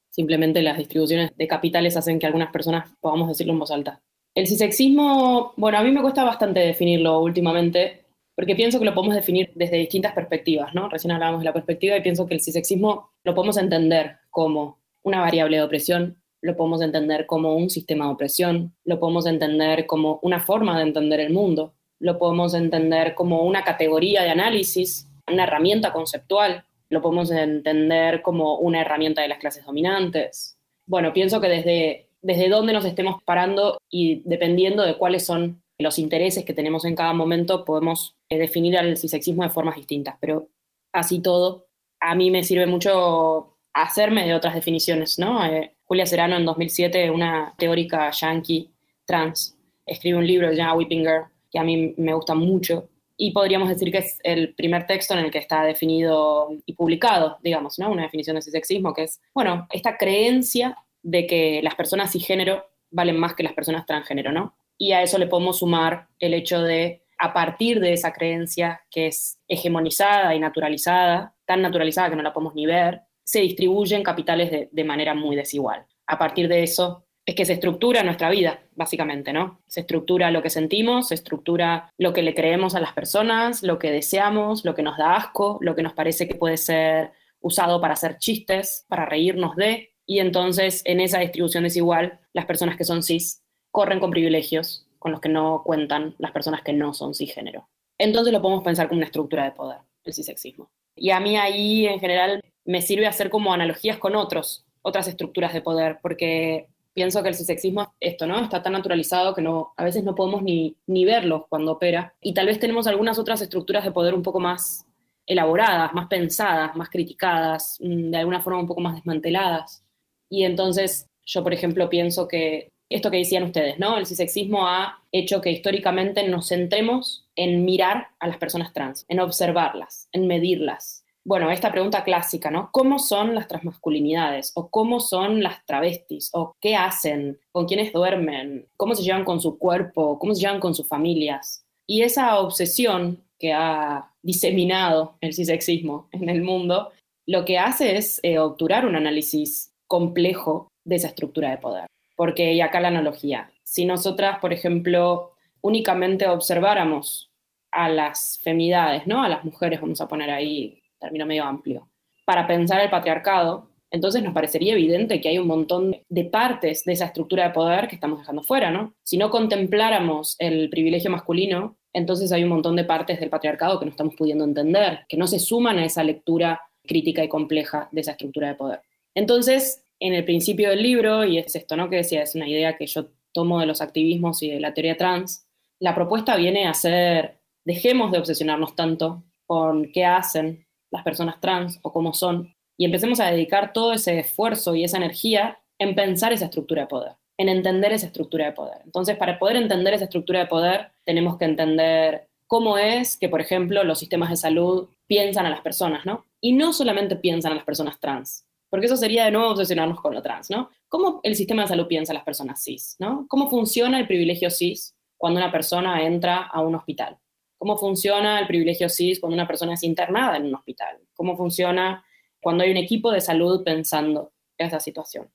simplemente 0.09 0.61
las 0.61 0.77
distribuciones 0.77 1.31
de 1.35 1.47
capitales 1.47 1.97
hacen 1.97 2.19
que 2.19 2.25
algunas 2.25 2.51
personas 2.51 2.91
podamos 2.99 3.29
decirlo 3.29 3.53
en 3.53 3.59
voz 3.59 3.71
alta. 3.71 4.01
El 4.33 4.47
cisexismo, 4.47 5.53
bueno, 5.57 5.77
a 5.77 5.83
mí 5.83 5.91
me 5.91 6.01
cuesta 6.01 6.23
bastante 6.23 6.61
definirlo 6.61 7.19
últimamente, 7.19 8.00
porque 8.41 8.55
pienso 8.55 8.79
que 8.79 8.85
lo 8.85 8.95
podemos 8.95 9.13
definir 9.13 9.51
desde 9.53 9.77
distintas 9.77 10.13
perspectivas, 10.13 10.73
¿no? 10.73 10.89
Recién 10.89 11.11
hablábamos 11.11 11.41
de 11.41 11.45
la 11.45 11.53
perspectiva 11.53 11.95
y 11.95 12.01
pienso 12.01 12.25
que 12.25 12.33
el 12.33 12.41
cisexismo 12.41 13.11
lo 13.23 13.35
podemos 13.35 13.55
entender 13.57 14.17
como 14.31 14.79
una 15.03 15.19
variable 15.19 15.57
de 15.57 15.63
opresión, 15.63 16.17
lo 16.41 16.57
podemos 16.57 16.81
entender 16.81 17.27
como 17.27 17.55
un 17.55 17.69
sistema 17.69 18.07
de 18.07 18.13
opresión, 18.13 18.73
lo 18.83 18.99
podemos 18.99 19.27
entender 19.27 19.85
como 19.85 20.19
una 20.23 20.39
forma 20.39 20.75
de 20.75 20.85
entender 20.85 21.19
el 21.19 21.31
mundo, 21.31 21.75
lo 21.99 22.17
podemos 22.17 22.55
entender 22.55 23.13
como 23.13 23.43
una 23.43 23.63
categoría 23.63 24.23
de 24.23 24.31
análisis, 24.31 25.07
una 25.31 25.43
herramienta 25.43 25.93
conceptual, 25.93 26.65
lo 26.89 26.99
podemos 26.99 27.29
entender 27.29 28.23
como 28.23 28.57
una 28.57 28.81
herramienta 28.81 29.21
de 29.21 29.27
las 29.27 29.37
clases 29.37 29.63
dominantes. 29.67 30.57
Bueno, 30.87 31.13
pienso 31.13 31.41
que 31.41 31.47
desde, 31.47 32.09
desde 32.23 32.49
dónde 32.49 32.73
nos 32.73 32.85
estemos 32.85 33.21
parando 33.23 33.79
y 33.87 34.23
dependiendo 34.25 34.81
de 34.81 34.97
cuáles 34.97 35.27
son 35.27 35.60
los 35.81 35.99
intereses 35.99 36.45
que 36.45 36.53
tenemos 36.53 36.85
en 36.85 36.95
cada 36.95 37.13
momento, 37.13 37.65
podemos 37.65 38.15
eh, 38.29 38.37
definir 38.37 38.77
al 38.77 38.97
cisexismo 38.97 39.43
de 39.43 39.49
formas 39.49 39.75
distintas, 39.75 40.15
pero 40.19 40.49
así 40.91 41.19
todo, 41.21 41.67
a 41.99 42.15
mí 42.15 42.31
me 42.31 42.43
sirve 42.43 42.65
mucho 42.65 43.57
hacerme 43.73 44.25
de 44.25 44.33
otras 44.33 44.55
definiciones, 44.55 45.17
¿no? 45.19 45.45
Eh, 45.45 45.75
Julia 45.83 46.05
Serano 46.05 46.35
en 46.35 46.45
2007, 46.45 47.09
una 47.11 47.53
teórica 47.57 48.11
yankee 48.11 48.69
trans, 49.05 49.57
escribe 49.85 50.17
un 50.17 50.27
libro 50.27 50.51
ya 50.51 50.73
Weeping 50.73 51.01
Girl, 51.01 51.25
que 51.51 51.59
a 51.59 51.63
mí 51.63 51.93
me 51.97 52.13
gusta 52.13 52.33
mucho, 52.33 52.89
y 53.17 53.31
podríamos 53.31 53.69
decir 53.69 53.91
que 53.91 53.99
es 53.99 54.19
el 54.23 54.55
primer 54.55 54.87
texto 54.87 55.13
en 55.13 55.19
el 55.19 55.31
que 55.31 55.37
está 55.37 55.63
definido 55.63 56.49
y 56.65 56.73
publicado, 56.73 57.37
digamos, 57.43 57.77
¿no? 57.77 57.91
Una 57.91 58.03
definición 58.03 58.35
de 58.35 58.41
sexismo, 58.41 58.93
que 58.93 59.03
es, 59.03 59.21
bueno, 59.33 59.67
esta 59.71 59.97
creencia 59.97 60.75
de 61.03 61.27
que 61.27 61.61
las 61.61 61.75
personas 61.75 62.11
cisgénero 62.11 62.65
valen 62.89 63.19
más 63.19 63.35
que 63.35 63.43
las 63.43 63.53
personas 63.53 63.85
transgénero, 63.85 64.31
¿no? 64.31 64.55
Y 64.81 64.93
a 64.93 65.03
eso 65.03 65.19
le 65.19 65.27
podemos 65.27 65.59
sumar 65.59 66.07
el 66.17 66.33
hecho 66.33 66.63
de, 66.63 67.03
a 67.19 67.33
partir 67.33 67.79
de 67.79 67.93
esa 67.93 68.11
creencia 68.11 68.81
que 68.89 69.05
es 69.05 69.39
hegemonizada 69.47 70.33
y 70.33 70.39
naturalizada, 70.39 71.35
tan 71.45 71.61
naturalizada 71.61 72.09
que 72.09 72.15
no 72.15 72.23
la 72.23 72.33
podemos 72.33 72.55
ni 72.55 72.65
ver, 72.65 73.01
se 73.23 73.41
distribuyen 73.41 74.01
capitales 74.01 74.69
de, 74.71 74.83
manera 74.83 75.13
muy 75.13 75.35
desigual. 75.35 75.85
A 76.07 76.17
partir 76.17 76.47
de 76.47 76.63
eso 76.63 77.05
es 77.23 77.35
que 77.35 77.45
se 77.45 77.53
estructura 77.53 78.01
nuestra 78.01 78.31
vida, 78.31 78.63
básicamente, 78.73 79.31
¿no? 79.33 79.61
Se 79.67 79.81
estructura 79.81 80.31
lo 80.31 80.41
que 80.41 80.49
sentimos, 80.49 81.09
se 81.09 81.13
estructura 81.13 81.93
lo 81.99 82.11
que 82.11 82.23
le 82.23 82.33
creemos 82.33 82.73
a 82.73 82.79
las 82.79 82.93
personas, 82.93 83.61
lo 83.61 83.77
que 83.77 83.91
deseamos, 83.91 84.65
lo 84.65 84.73
que 84.73 84.81
nos 84.81 84.97
da 84.97 85.15
asco, 85.15 85.59
lo 85.61 85.75
que 85.75 85.83
nos 85.83 85.93
parece 85.93 86.27
que 86.27 86.33
puede 86.33 86.57
ser 86.57 87.11
usado 87.39 87.81
para 87.81 87.93
hacer 87.93 88.17
chistes, 88.17 88.87
para 88.89 89.05
reírnos 89.05 89.55
de, 89.55 89.93
y 90.07 90.21
entonces 90.21 90.81
en 90.85 91.01
esa 91.01 91.19
distribución 91.19 91.65
desigual, 91.65 92.19
las 92.33 92.45
personas 92.45 92.77
que 92.77 92.83
son 92.83 93.03
cis 93.03 93.40
corren 93.71 93.99
con 93.99 94.11
privilegios 94.11 94.85
con 94.99 95.11
los 95.11 95.19
que 95.19 95.29
no 95.29 95.63
cuentan 95.65 96.13
las 96.19 96.31
personas 96.31 96.61
que 96.61 96.73
no 96.73 96.93
son 96.93 97.15
cisgénero. 97.15 97.67
Entonces 97.97 98.31
lo 98.31 98.41
podemos 98.41 98.63
pensar 98.63 98.87
como 98.87 98.99
una 98.99 99.07
estructura 99.07 99.45
de 99.45 99.51
poder, 99.51 99.79
el 100.03 100.13
cisexismo. 100.13 100.69
Y 100.95 101.09
a 101.09 101.19
mí 101.19 101.37
ahí 101.37 101.87
en 101.87 101.99
general 101.99 102.41
me 102.65 102.81
sirve 102.81 103.07
hacer 103.07 103.29
como 103.29 103.53
analogías 103.53 103.97
con 103.97 104.15
otros, 104.15 104.65
otras 104.83 105.07
estructuras 105.07 105.53
de 105.53 105.61
poder, 105.61 105.99
porque 106.01 106.67
pienso 106.93 107.23
que 107.23 107.29
el 107.29 107.35
cisexismo, 107.35 107.93
esto, 107.99 108.27
¿no? 108.27 108.39
Está 108.43 108.61
tan 108.61 108.73
naturalizado 108.73 109.33
que 109.33 109.41
no, 109.41 109.73
a 109.77 109.83
veces 109.83 110.03
no 110.03 110.13
podemos 110.13 110.43
ni, 110.43 110.75
ni 110.85 111.05
verlo 111.05 111.47
cuando 111.49 111.71
opera. 111.71 112.13
Y 112.21 112.33
tal 112.33 112.47
vez 112.47 112.59
tenemos 112.59 112.87
algunas 112.87 113.17
otras 113.17 113.41
estructuras 113.41 113.83
de 113.83 113.91
poder 113.91 114.13
un 114.13 114.21
poco 114.21 114.39
más 114.39 114.85
elaboradas, 115.25 115.93
más 115.93 116.07
pensadas, 116.07 116.75
más 116.75 116.89
criticadas, 116.89 117.77
mm, 117.79 118.11
de 118.11 118.17
alguna 118.17 118.41
forma 118.41 118.59
un 118.59 118.67
poco 118.67 118.81
más 118.81 118.95
desmanteladas. 118.95 119.83
Y 120.29 120.43
entonces 120.43 121.07
yo, 121.25 121.43
por 121.43 121.53
ejemplo, 121.53 121.89
pienso 121.89 122.27
que 122.27 122.70
esto 122.95 123.09
que 123.09 123.17
decían 123.17 123.43
ustedes, 123.43 123.79
¿no? 123.79 123.97
El 123.97 124.05
cisexismo 124.05 124.67
ha 124.67 125.01
hecho 125.11 125.41
que 125.41 125.51
históricamente 125.51 126.27
nos 126.27 126.49
centremos 126.49 127.25
en 127.35 127.65
mirar 127.65 128.09
a 128.19 128.27
las 128.27 128.37
personas 128.37 128.73
trans, 128.73 129.05
en 129.07 129.19
observarlas, 129.19 130.09
en 130.11 130.27
medirlas. 130.27 131.03
Bueno, 131.23 131.51
esta 131.51 131.71
pregunta 131.71 132.03
clásica, 132.03 132.49
¿no? 132.49 132.69
¿Cómo 132.71 132.97
son 132.97 133.35
las 133.35 133.47
transmasculinidades? 133.47 134.51
¿O 134.55 134.69
cómo 134.69 134.99
son 134.99 135.43
las 135.43 135.63
travestis? 135.65 136.29
¿O 136.33 136.55
qué 136.59 136.75
hacen? 136.75 137.39
¿Con 137.51 137.67
quiénes 137.67 137.93
duermen? 137.93 138.67
¿Cómo 138.75 138.95
se 138.95 139.03
llevan 139.03 139.23
con 139.23 139.39
su 139.39 139.59
cuerpo? 139.59 140.17
¿Cómo 140.17 140.33
se 140.33 140.41
llevan 140.41 140.59
con 140.59 140.73
sus 140.73 140.87
familias? 140.87 141.63
Y 141.87 142.01
esa 142.01 142.39
obsesión 142.39 143.23
que 143.37 143.53
ha 143.53 144.11
diseminado 144.23 145.15
el 145.21 145.33
cisexismo 145.33 146.07
en 146.11 146.29
el 146.29 146.41
mundo, 146.41 146.91
lo 147.27 147.45
que 147.45 147.59
hace 147.59 147.97
es 147.97 148.19
eh, 148.23 148.39
obturar 148.39 148.85
un 148.85 148.95
análisis 148.95 149.71
complejo 149.87 150.69
de 150.85 150.95
esa 150.95 151.07
estructura 151.07 151.51
de 151.51 151.57
poder. 151.57 151.85
Porque, 152.21 152.53
y 152.53 152.61
acá 152.61 152.79
la 152.79 152.89
analogía, 152.89 153.49
si 153.63 153.83
nosotras, 153.83 154.37
por 154.37 154.53
ejemplo, 154.53 155.31
únicamente 155.61 156.27
observáramos 156.27 157.31
a 157.71 157.89
las 157.89 158.39
femidades, 158.43 159.07
¿no? 159.07 159.23
A 159.23 159.27
las 159.27 159.43
mujeres, 159.43 159.81
vamos 159.81 160.01
a 160.01 160.07
poner 160.07 160.29
ahí 160.29 160.83
término 160.99 161.25
medio 161.25 161.45
amplio, 161.45 161.89
para 162.23 162.45
pensar 162.45 162.79
el 162.79 162.91
patriarcado, 162.91 163.71
entonces 163.89 164.21
nos 164.21 164.35
parecería 164.35 164.73
evidente 164.73 165.19
que 165.19 165.29
hay 165.29 165.39
un 165.39 165.47
montón 165.47 165.95
de 166.07 166.25
partes 166.25 166.83
de 166.83 166.93
esa 166.93 167.05
estructura 167.05 167.45
de 167.45 167.55
poder 167.55 167.87
que 167.87 167.95
estamos 167.95 168.19
dejando 168.19 168.43
fuera, 168.43 168.69
¿no? 168.69 168.93
Si 169.01 169.17
no 169.17 169.31
contempláramos 169.31 170.35
el 170.37 170.69
privilegio 170.69 171.09
masculino, 171.09 171.75
entonces 171.91 172.31
hay 172.31 172.43
un 172.43 172.49
montón 172.49 172.75
de 172.75 172.83
partes 172.83 173.19
del 173.19 173.31
patriarcado 173.31 173.79
que 173.79 173.85
no 173.85 173.91
estamos 173.91 174.13
pudiendo 174.15 174.43
entender, 174.43 175.05
que 175.09 175.17
no 175.17 175.25
se 175.25 175.39
suman 175.39 175.79
a 175.79 175.85
esa 175.85 176.03
lectura 176.03 176.61
crítica 176.85 177.23
y 177.23 177.29
compleja 177.29 177.89
de 177.91 178.01
esa 178.01 178.11
estructura 178.11 178.49
de 178.49 178.53
poder. 178.53 178.81
Entonces, 179.15 179.83
en 180.01 180.13
el 180.13 180.25
principio 180.25 180.69
del 180.69 180.83
libro, 180.83 181.23
y 181.23 181.37
es 181.37 181.55
esto, 181.55 181.77
¿no? 181.77 181.89
Que 181.89 181.97
decía, 181.97 182.23
es 182.23 182.35
una 182.35 182.49
idea 182.49 182.75
que 182.75 182.87
yo 182.87 183.07
tomo 183.31 183.61
de 183.61 183.65
los 183.65 183.79
activismos 183.79 184.43
y 184.43 184.49
de 184.49 184.59
la 184.59 184.73
teoría 184.73 184.97
trans, 184.97 185.47
la 185.79 185.95
propuesta 185.95 186.35
viene 186.35 186.67
a 186.67 186.73
ser, 186.73 187.39
dejemos 187.63 188.11
de 188.11 188.17
obsesionarnos 188.17 188.75
tanto 188.75 189.23
con 189.45 189.91
qué 189.93 190.03
hacen 190.03 190.67
las 190.91 191.03
personas 191.03 191.39
trans 191.39 191.79
o 191.83 191.93
cómo 191.93 192.13
son, 192.13 192.53
y 192.77 192.83
empecemos 192.83 193.21
a 193.21 193.31
dedicar 193.31 193.71
todo 193.71 193.93
ese 193.93 194.19
esfuerzo 194.19 194.75
y 194.75 194.83
esa 194.83 194.97
energía 194.97 195.59
en 195.79 195.95
pensar 195.95 196.33
esa 196.33 196.45
estructura 196.45 196.81
de 196.81 196.87
poder 196.87 197.13
en 197.41 197.49
entender 197.49 197.91
esa 197.91 198.05
estructura 198.05 198.45
de 198.45 198.51
poder. 198.51 198.77
Entonces, 198.85 199.17
para 199.17 199.39
poder 199.39 199.55
entender 199.55 199.95
esa 199.95 200.03
estructura 200.03 200.41
de 200.41 200.45
poder, 200.45 200.91
tenemos 201.03 201.39
que 201.39 201.45
entender 201.45 202.27
cómo 202.45 202.77
es 202.77 203.17
que, 203.17 203.29
por 203.29 203.41
ejemplo, 203.41 203.83
los 203.83 203.97
sistemas 203.97 204.29
de 204.29 204.35
salud 204.35 204.89
piensan 205.07 205.47
a 205.47 205.49
las 205.49 205.61
personas, 205.61 206.05
¿no? 206.05 206.25
Y 206.39 206.53
no 206.53 206.71
solamente 206.71 207.15
piensan 207.15 207.53
a 207.53 207.55
las 207.55 207.63
personas 207.63 207.99
trans, 207.99 208.45
porque 208.71 208.85
eso 208.85 208.95
sería 208.95 209.25
de 209.25 209.31
nuevo 209.31 209.49
obsesionarnos 209.49 209.99
con 209.99 210.13
lo 210.15 210.21
trans, 210.21 210.49
¿no? 210.49 210.69
¿Cómo 210.87 211.19
el 211.23 211.35
sistema 211.35 211.63
de 211.63 211.67
salud 211.67 211.87
piensa 211.87 212.13
las 212.13 212.23
personas 212.23 212.63
cis, 212.63 212.95
¿no? 212.99 213.25
¿Cómo 213.27 213.49
funciona 213.49 213.99
el 213.99 214.07
privilegio 214.07 214.49
cis 214.49 214.95
cuando 215.17 215.41
una 215.41 215.51
persona 215.51 216.01
entra 216.03 216.43
a 216.43 216.61
un 216.61 216.75
hospital? 216.75 217.17
¿Cómo 217.57 217.77
funciona 217.77 218.39
el 218.39 218.47
privilegio 218.47 218.87
cis 218.87 219.19
cuando 219.19 219.33
una 219.33 219.45
persona 219.45 219.73
es 219.73 219.83
internada 219.83 220.37
en 220.37 220.45
un 220.45 220.55
hospital? 220.55 220.99
¿Cómo 221.13 221.35
funciona 221.35 222.05
cuando 222.41 222.63
hay 222.63 222.71
un 222.71 222.77
equipo 222.77 223.11
de 223.11 223.19
salud 223.19 223.61
pensando 223.65 224.31
esa 224.57 224.79
situación? 224.79 225.29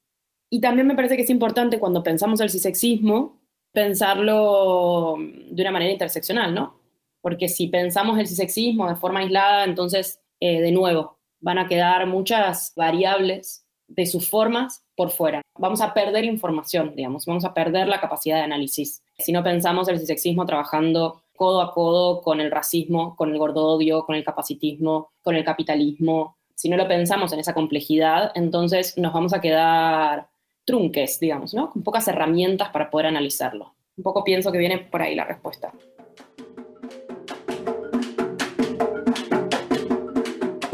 Y 0.49 0.63
también 0.63 0.87
me 0.87 0.95
parece 0.95 1.17
que 1.17 1.23
es 1.23 1.31
importante 1.31 1.79
cuando 1.79 2.03
pensamos 2.03 2.41
el 2.41 2.49
cisexismo, 2.49 3.43
pensarlo 3.71 5.17
de 5.19 5.63
una 5.63 5.73
manera 5.73 5.93
interseccional, 5.93 6.55
¿no? 6.55 6.81
Porque 7.21 7.51
si 7.51 7.67
pensamos 7.67 8.19
el 8.19 8.27
cisexismo 8.27 8.89
de 8.89 8.97
forma 8.97 9.21
aislada, 9.21 9.65
entonces, 9.65 10.23
eh, 10.41 10.63
de 10.63 10.73
nuevo, 10.73 11.16
van 11.41 11.59
a 11.59 11.67
quedar 11.67 12.07
muchas 12.07 12.73
variables 12.77 13.65
de 13.89 14.07
sus 14.07 14.29
formas 14.29 14.83
por 14.97 15.11
fuera. 15.11 15.43
Vamos 15.59 15.81
a 15.81 15.95
perder 15.95 16.25
información, 16.25 16.95
digamos, 16.97 17.25
vamos 17.27 17.45
a 17.45 17.55
perder 17.55 17.87
la 17.89 18.01
capacidad 18.01 18.37
de 18.37 18.43
análisis. 18.43 19.03
Si 19.19 19.33
no 19.33 19.43
pensamos 19.43 19.89
el 19.89 19.99
cisexismo 20.01 20.45
trabajando 20.47 21.23
codo 21.37 21.61
a 21.61 21.73
codo 21.73 22.23
con 22.23 22.41
el 22.41 22.51
racismo, 22.51 23.15
con 23.15 23.31
el 23.31 23.39
gordodio, 23.39 24.05
con 24.05 24.17
el 24.17 24.25
capacitismo, 24.25 25.11
con 25.23 25.37
el 25.37 25.45
capitalismo, 25.45 26.37
si 26.55 26.71
no 26.71 26.77
lo 26.77 26.89
pensamos 26.89 27.33
en 27.33 27.41
esa 27.41 27.53
complejidad, 27.55 28.33
entonces 28.35 28.97
nos 28.97 29.13
vamos 29.13 29.35
a 29.35 29.41
quedar 29.41 30.29
trunques, 30.65 31.21
digamos, 31.21 31.55
¿no? 31.55 31.71
Con 31.71 31.83
pocas 31.83 32.09
herramientas 32.09 32.71
para 32.71 32.91
poder 32.91 33.07
analizarlo. 33.07 33.75
Un 33.97 34.03
poco 34.03 34.25
pienso 34.25 34.51
que 34.51 34.59
viene 34.59 34.79
por 34.79 35.03
ahí 35.03 35.15
la 35.15 35.25
respuesta. 35.25 35.73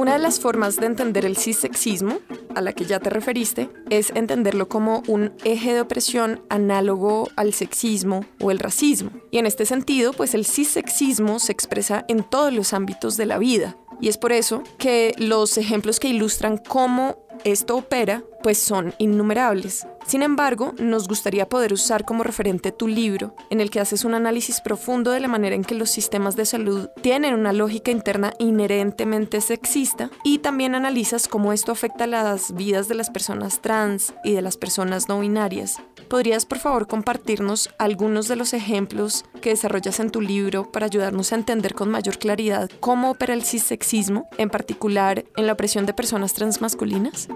Una 0.02 0.14
de 0.14 0.18
las 0.18 0.40
formas 0.40 0.78
de 0.78 0.86
entender 0.86 1.24
el 1.24 1.36
cissexismo, 1.36 2.18
a 2.56 2.60
la 2.60 2.72
que 2.72 2.86
ya 2.86 2.98
te 2.98 3.08
referiste, 3.08 3.68
es 3.88 4.10
entenderlo 4.16 4.68
como 4.68 5.04
un 5.06 5.30
eje 5.44 5.74
de 5.74 5.80
opresión 5.80 6.42
análogo 6.48 7.28
al 7.36 7.54
sexismo 7.54 8.24
o 8.40 8.50
el 8.50 8.58
racismo. 8.58 9.12
Y 9.30 9.38
en 9.38 9.46
este 9.46 9.64
sentido, 9.64 10.12
pues 10.12 10.34
el 10.34 10.44
cissexismo 10.44 11.38
se 11.38 11.52
expresa 11.52 12.04
en 12.08 12.24
todos 12.24 12.52
los 12.52 12.72
ámbitos 12.72 13.16
de 13.16 13.26
la 13.26 13.38
vida. 13.38 13.76
Y 14.00 14.08
es 14.08 14.18
por 14.18 14.32
eso 14.32 14.64
que 14.76 15.14
los 15.18 15.56
ejemplos 15.56 16.00
que 16.00 16.08
ilustran 16.08 16.58
cómo 16.58 17.18
esto 17.44 17.76
opera, 17.76 18.22
pues 18.42 18.58
son 18.58 18.94
innumerables. 18.98 19.86
Sin 20.06 20.22
embargo, 20.22 20.74
nos 20.78 21.06
gustaría 21.06 21.48
poder 21.48 21.72
usar 21.72 22.04
como 22.04 22.24
referente 22.24 22.72
tu 22.72 22.88
libro, 22.88 23.34
en 23.50 23.60
el 23.60 23.70
que 23.70 23.80
haces 23.80 24.04
un 24.04 24.14
análisis 24.14 24.60
profundo 24.60 25.12
de 25.12 25.20
la 25.20 25.28
manera 25.28 25.54
en 25.54 25.64
que 25.64 25.74
los 25.74 25.90
sistemas 25.90 26.34
de 26.34 26.44
salud 26.44 26.88
tienen 27.02 27.34
una 27.34 27.52
lógica 27.52 27.90
interna 27.90 28.32
inherentemente 28.38 29.40
sexista 29.40 30.10
y 30.24 30.38
también 30.38 30.74
analizas 30.74 31.28
cómo 31.28 31.52
esto 31.52 31.72
afecta 31.72 32.06
las 32.06 32.52
vidas 32.52 32.88
de 32.88 32.96
las 32.96 33.10
personas 33.10 33.60
trans 33.60 34.12
y 34.24 34.32
de 34.32 34.42
las 34.42 34.56
personas 34.56 35.08
no 35.08 35.20
binarias. 35.20 35.80
¿Podrías 36.08 36.46
por 36.46 36.58
favor 36.58 36.86
compartirnos 36.86 37.70
algunos 37.78 38.28
de 38.28 38.36
los 38.36 38.52
ejemplos 38.52 39.24
que 39.40 39.50
desarrollas 39.50 39.98
en 40.00 40.10
tu 40.10 40.20
libro 40.20 40.70
para 40.70 40.86
ayudarnos 40.86 41.32
a 41.32 41.36
entender 41.36 41.74
con 41.74 41.90
mayor 41.90 42.18
claridad 42.18 42.70
cómo 42.80 43.10
opera 43.10 43.34
el 43.34 43.42
cissexismo, 43.42 44.28
en 44.38 44.50
particular 44.50 45.24
en 45.36 45.46
la 45.46 45.54
opresión 45.54 45.86
de 45.86 45.94
personas 45.94 46.34
transmasculinas? 46.34 47.28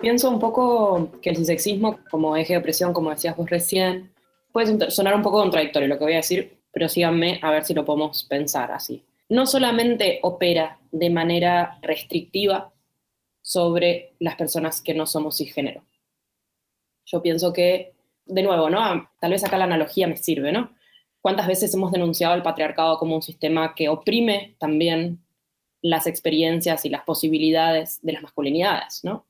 Pienso 0.00 0.30
un 0.30 0.38
poco 0.38 1.10
que 1.20 1.30
el 1.30 1.36
cisexismo 1.36 1.98
como 2.10 2.36
eje 2.36 2.54
de 2.54 2.60
opresión, 2.60 2.92
como 2.92 3.10
decías 3.10 3.36
vos 3.36 3.50
recién, 3.50 4.10
puede 4.52 4.90
sonar 4.90 5.14
un 5.14 5.22
poco 5.22 5.40
contradictorio 5.40 5.88
lo 5.88 5.98
que 5.98 6.04
voy 6.04 6.14
a 6.14 6.18
decir, 6.18 6.58
pero 6.72 6.88
síganme 6.88 7.40
a 7.42 7.50
ver 7.50 7.64
si 7.64 7.74
lo 7.74 7.84
podemos 7.84 8.24
pensar 8.24 8.72
así. 8.72 9.04
No 9.28 9.46
solamente 9.46 10.20
opera 10.22 10.78
de 10.90 11.10
manera 11.10 11.78
restrictiva 11.82 12.72
sobre 13.42 14.14
las 14.20 14.36
personas 14.36 14.80
que 14.80 14.94
no 14.94 15.06
somos 15.06 15.36
cisgénero. 15.36 15.82
Yo 17.10 17.22
pienso 17.22 17.52
que, 17.52 17.94
de 18.26 18.42
nuevo, 18.42 18.68
¿no? 18.68 19.10
Tal 19.18 19.30
vez 19.30 19.42
acá 19.42 19.56
la 19.56 19.64
analogía 19.64 20.06
me 20.06 20.18
sirve, 20.18 20.52
¿no? 20.52 20.74
¿Cuántas 21.22 21.46
veces 21.46 21.72
hemos 21.74 21.90
denunciado 21.90 22.34
al 22.34 22.42
patriarcado 22.42 22.98
como 22.98 23.16
un 23.16 23.22
sistema 23.22 23.74
que 23.74 23.88
oprime 23.88 24.56
también 24.58 25.24
las 25.80 26.06
experiencias 26.06 26.84
y 26.84 26.90
las 26.90 27.02
posibilidades 27.04 27.98
de 28.02 28.12
las 28.12 28.22
masculinidades, 28.22 29.02
¿no? 29.04 29.26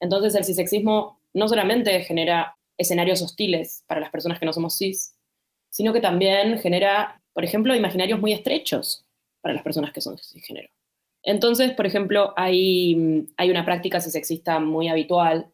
Entonces 0.00 0.34
el 0.34 0.44
cisexismo 0.44 1.20
no 1.34 1.48
solamente 1.48 2.00
genera 2.00 2.56
escenarios 2.78 3.20
hostiles 3.20 3.84
para 3.86 4.00
las 4.00 4.10
personas 4.10 4.38
que 4.38 4.46
no 4.46 4.52
somos 4.52 4.78
cis, 4.78 5.14
sino 5.68 5.92
que 5.92 6.00
también 6.00 6.58
genera, 6.58 7.20
por 7.34 7.44
ejemplo, 7.44 7.74
imaginarios 7.74 8.20
muy 8.20 8.32
estrechos 8.32 9.04
para 9.42 9.52
las 9.54 9.62
personas 9.62 9.92
que 9.92 10.00
son 10.00 10.16
cisgénero. 10.16 10.68
Entonces, 11.22 11.72
por 11.72 11.84
ejemplo, 11.86 12.32
hay, 12.36 13.28
hay 13.36 13.50
una 13.50 13.64
práctica 13.64 14.00
cisexista 14.00 14.60
muy 14.60 14.88
habitual 14.88 15.52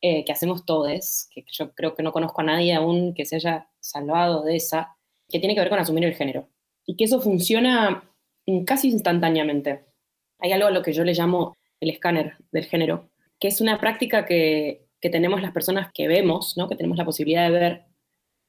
eh, 0.00 0.24
que 0.24 0.32
hacemos 0.32 0.64
todos, 0.64 1.28
que 1.30 1.44
yo 1.50 1.72
creo 1.74 1.94
que 1.94 2.02
no 2.02 2.12
conozco 2.12 2.40
a 2.40 2.44
nadie 2.44 2.74
aún 2.74 3.14
que 3.14 3.24
se 3.24 3.36
haya 3.36 3.68
salvado 3.80 4.44
de 4.44 4.56
esa, 4.56 4.96
que 5.28 5.40
tiene 5.40 5.54
que 5.54 5.60
ver 5.60 5.70
con 5.70 5.78
asumir 5.78 6.04
el 6.04 6.14
género. 6.14 6.48
Y 6.86 6.96
que 6.96 7.04
eso 7.04 7.20
funciona 7.20 8.08
casi 8.64 8.88
instantáneamente. 8.88 9.84
Hay 10.38 10.52
algo 10.52 10.68
a 10.68 10.70
lo 10.70 10.82
que 10.82 10.92
yo 10.92 11.04
le 11.04 11.14
llamo 11.14 11.56
el 11.80 11.90
escáner 11.90 12.36
del 12.50 12.64
género, 12.64 13.10
que 13.38 13.48
es 13.48 13.60
una 13.60 13.80
práctica 13.80 14.24
que, 14.24 14.86
tenemos 15.00 15.40
las 15.40 15.52
personas 15.52 15.90
que 15.94 16.08
vemos, 16.08 16.56
¿no? 16.56 16.68
que 16.68 16.74
tenemos 16.74 16.98
la 16.98 17.04
posibilidad 17.04 17.44
de 17.44 17.58
ver, 17.58 17.84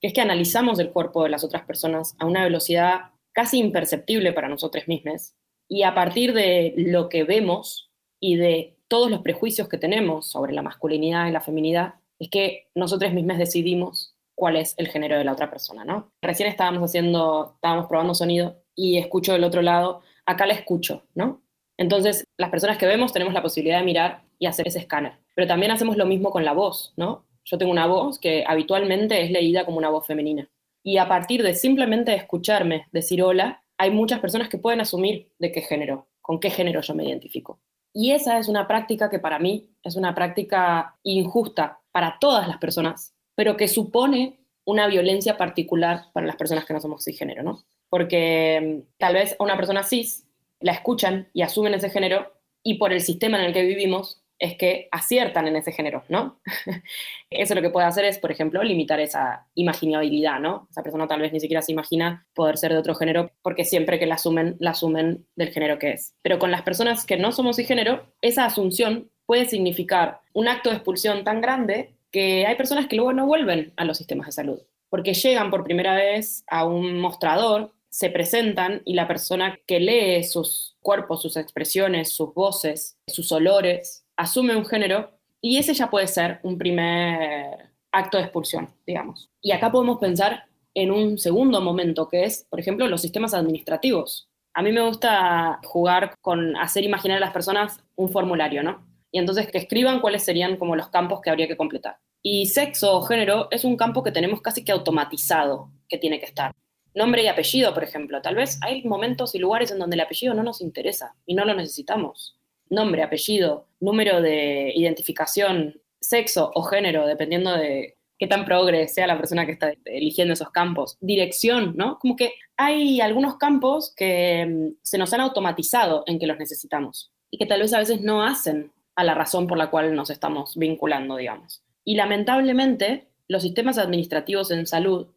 que 0.01 0.07
es 0.07 0.13
que 0.13 0.21
analizamos 0.21 0.79
el 0.79 0.91
cuerpo 0.91 1.23
de 1.23 1.29
las 1.29 1.43
otras 1.43 1.63
personas 1.63 2.15
a 2.17 2.25
una 2.25 2.43
velocidad 2.43 3.11
casi 3.33 3.59
imperceptible 3.59 4.33
para 4.33 4.49
nosotros 4.49 4.87
mismos, 4.87 5.35
y 5.67 5.83
a 5.83 5.93
partir 5.93 6.33
de 6.33 6.73
lo 6.75 7.07
que 7.07 7.23
vemos 7.23 7.91
y 8.19 8.35
de 8.35 8.78
todos 8.89 9.09
los 9.09 9.21
prejuicios 9.21 9.69
que 9.69 9.77
tenemos 9.77 10.25
sobre 10.25 10.51
la 10.51 10.61
masculinidad 10.61 11.27
y 11.27 11.31
la 11.31 11.41
feminidad, 11.41 11.95
es 12.19 12.29
que 12.29 12.67
nosotros 12.75 13.13
mismos 13.13 13.37
decidimos 13.37 14.15
cuál 14.35 14.57
es 14.57 14.73
el 14.77 14.87
género 14.87 15.17
de 15.17 15.23
la 15.23 15.31
otra 15.31 15.49
persona, 15.49 15.85
¿no? 15.85 16.11
Recién 16.21 16.49
estábamos 16.49 16.83
haciendo, 16.83 17.53
estábamos 17.55 17.87
probando 17.87 18.15
sonido 18.15 18.61
y 18.75 18.97
escucho 18.97 19.33
del 19.33 19.43
otro 19.43 19.61
lado, 19.61 20.01
acá 20.25 20.45
la 20.45 20.53
escucho, 20.53 21.03
¿no? 21.13 21.41
Entonces, 21.77 22.25
las 22.37 22.49
personas 22.49 22.77
que 22.77 22.87
vemos 22.87 23.13
tenemos 23.13 23.33
la 23.33 23.41
posibilidad 23.41 23.79
de 23.79 23.85
mirar 23.85 24.23
y 24.37 24.47
hacer 24.47 24.67
ese 24.67 24.79
escáner. 24.79 25.13
Pero 25.35 25.47
también 25.47 25.71
hacemos 25.71 25.95
lo 25.95 26.05
mismo 26.05 26.31
con 26.31 26.43
la 26.43 26.53
voz, 26.53 26.93
¿no? 26.97 27.25
Yo 27.45 27.57
tengo 27.57 27.71
una 27.71 27.87
voz 27.87 28.19
que 28.19 28.43
habitualmente 28.45 29.21
es 29.21 29.31
leída 29.31 29.65
como 29.65 29.77
una 29.77 29.89
voz 29.89 30.05
femenina. 30.05 30.49
Y 30.83 30.97
a 30.97 31.07
partir 31.07 31.43
de 31.43 31.53
simplemente 31.53 32.13
escucharme 32.15 32.87
decir 32.91 33.21
hola, 33.23 33.63
hay 33.77 33.91
muchas 33.91 34.19
personas 34.19 34.49
que 34.49 34.57
pueden 34.57 34.81
asumir 34.81 35.31
de 35.39 35.51
qué 35.51 35.61
género, 35.61 36.07
con 36.21 36.39
qué 36.39 36.49
género 36.49 36.81
yo 36.81 36.95
me 36.95 37.05
identifico. 37.05 37.59
Y 37.93 38.11
esa 38.11 38.37
es 38.37 38.47
una 38.47 38.67
práctica 38.67 39.09
que 39.09 39.19
para 39.19 39.39
mí 39.39 39.69
es 39.83 39.95
una 39.95 40.13
práctica 40.13 40.97
injusta 41.03 41.79
para 41.91 42.17
todas 42.19 42.47
las 42.47 42.57
personas, 42.57 43.15
pero 43.35 43.57
que 43.57 43.67
supone 43.67 44.39
una 44.65 44.87
violencia 44.87 45.37
particular 45.37 46.05
para 46.13 46.27
las 46.27 46.35
personas 46.35 46.65
que 46.65 46.73
no 46.73 46.79
somos 46.79 47.03
cisgénero, 47.03 47.41
¿no? 47.43 47.63
Porque 47.89 48.83
mm, 48.85 48.97
tal 48.99 49.15
vez 49.15 49.35
a 49.39 49.43
una 49.43 49.55
persona 49.55 49.83
cis 49.83 50.27
la 50.59 50.73
escuchan 50.73 51.29
y 51.33 51.41
asumen 51.41 51.73
ese 51.73 51.89
género 51.89 52.31
y 52.63 52.75
por 52.75 52.93
el 52.93 53.01
sistema 53.01 53.39
en 53.39 53.45
el 53.45 53.53
que 53.53 53.63
vivimos 53.63 54.18
es 54.39 54.55
que 54.55 54.87
aciertan 54.91 55.47
en 55.47 55.57
ese 55.57 55.73
género, 55.73 56.03
¿no? 56.07 56.39
Eso 57.29 57.55
lo 57.55 57.61
que 57.61 57.69
puede 57.69 57.87
hacer 57.87 58.05
es, 58.05 58.17
por 58.17 58.31
ejemplo, 58.31 58.63
limitar 58.63 58.99
esa 58.99 59.47
imaginabilidad, 59.53 60.39
¿no? 60.39 60.67
Esa 60.71 60.81
persona 60.81 61.07
tal 61.07 61.21
vez 61.21 61.33
ni 61.33 61.41
siquiera 61.41 61.61
se 61.61 61.73
imagina 61.73 62.25
poder 62.33 62.57
ser 62.57 62.71
de 62.71 62.77
otro 62.77 62.95
género 62.95 63.31
porque 63.41 63.65
siempre 63.65 63.99
que 63.99 64.05
la 64.05 64.15
asumen, 64.15 64.55
la 64.59 64.71
asumen 64.71 65.27
del 65.35 65.49
género 65.49 65.77
que 65.77 65.91
es. 65.91 66.15
Pero 66.21 66.39
con 66.39 66.51
las 66.51 66.61
personas 66.61 67.05
que 67.05 67.17
no 67.17 67.33
somos 67.33 67.57
cisgénero, 67.57 68.13
esa 68.21 68.45
asunción 68.45 69.11
puede 69.25 69.45
significar 69.45 70.21
un 70.33 70.47
acto 70.47 70.69
de 70.69 70.77
expulsión 70.77 71.23
tan 71.23 71.41
grande 71.41 71.93
que 72.11 72.47
hay 72.47 72.55
personas 72.55 72.87
que 72.87 72.95
luego 72.95 73.13
no 73.13 73.27
vuelven 73.27 73.73
a 73.75 73.85
los 73.85 73.97
sistemas 73.97 74.27
de 74.27 74.31
salud, 74.31 74.59
porque 74.89 75.13
llegan 75.13 75.51
por 75.51 75.63
primera 75.63 75.95
vez 75.95 76.43
a 76.47 76.65
un 76.65 76.99
mostrador, 76.99 77.73
se 77.89 78.09
presentan 78.09 78.81
y 78.85 78.93
la 78.93 79.07
persona 79.07 79.59
que 79.67 79.79
lee 79.79 80.23
sus 80.23 80.77
cuerpos, 80.81 81.21
sus 81.21 81.37
expresiones, 81.37 82.11
sus 82.11 82.33
voces, 82.33 82.97
sus 83.07 83.31
olores, 83.31 84.05
asume 84.19 84.55
un 84.55 84.65
género 84.65 85.11
y 85.41 85.57
ese 85.57 85.73
ya 85.73 85.89
puede 85.89 86.07
ser 86.07 86.41
un 86.43 86.57
primer 86.57 87.71
acto 87.91 88.17
de 88.17 88.23
expulsión, 88.23 88.69
digamos. 88.85 89.29
Y 89.41 89.53
acá 89.53 89.71
podemos 89.71 89.97
pensar 89.97 90.43
en 90.73 90.91
un 90.91 91.17
segundo 91.17 91.61
momento, 91.61 92.09
que 92.09 92.25
es, 92.25 92.45
por 92.49 92.59
ejemplo, 92.59 92.87
los 92.87 93.01
sistemas 93.01 93.33
administrativos. 93.33 94.29
A 94.53 94.61
mí 94.61 94.73
me 94.73 94.81
gusta 94.81 95.59
jugar 95.63 96.15
con 96.19 96.57
hacer 96.57 96.83
imaginar 96.83 97.17
a 97.17 97.21
las 97.21 97.31
personas 97.31 97.79
un 97.95 98.09
formulario, 98.09 98.61
¿no? 98.61 98.85
Y 99.09 99.19
entonces 99.19 99.49
que 99.49 99.57
escriban 99.57 100.01
cuáles 100.01 100.23
serían 100.23 100.57
como 100.57 100.75
los 100.75 100.89
campos 100.89 101.21
que 101.21 101.29
habría 101.29 101.47
que 101.47 101.57
completar. 101.57 101.97
Y 102.21 102.47
sexo 102.47 102.97
o 102.97 103.03
género 103.03 103.47
es 103.51 103.63
un 103.63 103.77
campo 103.77 104.03
que 104.03 104.11
tenemos 104.11 104.41
casi 104.41 104.65
que 104.65 104.73
automatizado 104.73 105.71
que 105.87 105.97
tiene 105.97 106.19
que 106.19 106.25
estar. 106.25 106.51
Nombre 106.93 107.23
y 107.23 107.27
apellido, 107.27 107.73
por 107.73 107.85
ejemplo. 107.85 108.21
Tal 108.21 108.35
vez 108.35 108.59
hay 108.61 108.83
momentos 108.83 109.33
y 109.33 109.39
lugares 109.39 109.71
en 109.71 109.79
donde 109.79 109.95
el 109.95 110.01
apellido 110.01 110.33
no 110.33 110.43
nos 110.43 110.59
interesa 110.59 111.15
y 111.25 111.35
no 111.35 111.45
lo 111.45 111.53
necesitamos 111.53 112.38
nombre, 112.69 113.03
apellido, 113.03 113.67
número 113.79 114.21
de 114.21 114.71
identificación, 114.75 115.79
sexo 115.99 116.51
o 116.53 116.63
género, 116.63 117.05
dependiendo 117.05 117.55
de 117.55 117.95
qué 118.17 118.27
tan 118.27 118.45
progre 118.45 118.87
sea 118.87 119.07
la 119.07 119.17
persona 119.17 119.45
que 119.45 119.53
está 119.53 119.73
eligiendo 119.85 120.33
esos 120.33 120.51
campos, 120.51 120.97
dirección, 120.99 121.73
¿no? 121.77 121.97
Como 121.99 122.15
que 122.15 122.33
hay 122.57 122.99
algunos 122.99 123.37
campos 123.37 123.93
que 123.95 124.45
mm, 124.45 124.77
se 124.81 124.97
nos 124.97 125.13
han 125.13 125.21
automatizado 125.21 126.03
en 126.05 126.19
que 126.19 126.27
los 126.27 126.37
necesitamos 126.37 127.11
y 127.31 127.37
que 127.37 127.45
tal 127.45 127.61
vez 127.61 127.73
a 127.73 127.79
veces 127.79 128.01
no 128.01 128.23
hacen 128.23 128.71
a 128.95 129.03
la 129.05 129.13
razón 129.13 129.47
por 129.47 129.57
la 129.57 129.69
cual 129.69 129.95
nos 129.95 130.09
estamos 130.09 130.57
vinculando, 130.57 131.15
digamos. 131.15 131.63
Y 131.85 131.95
lamentablemente, 131.95 133.07
los 133.29 133.43
sistemas 133.43 133.77
administrativos 133.77 134.51
en 134.51 134.67
salud 134.67 135.07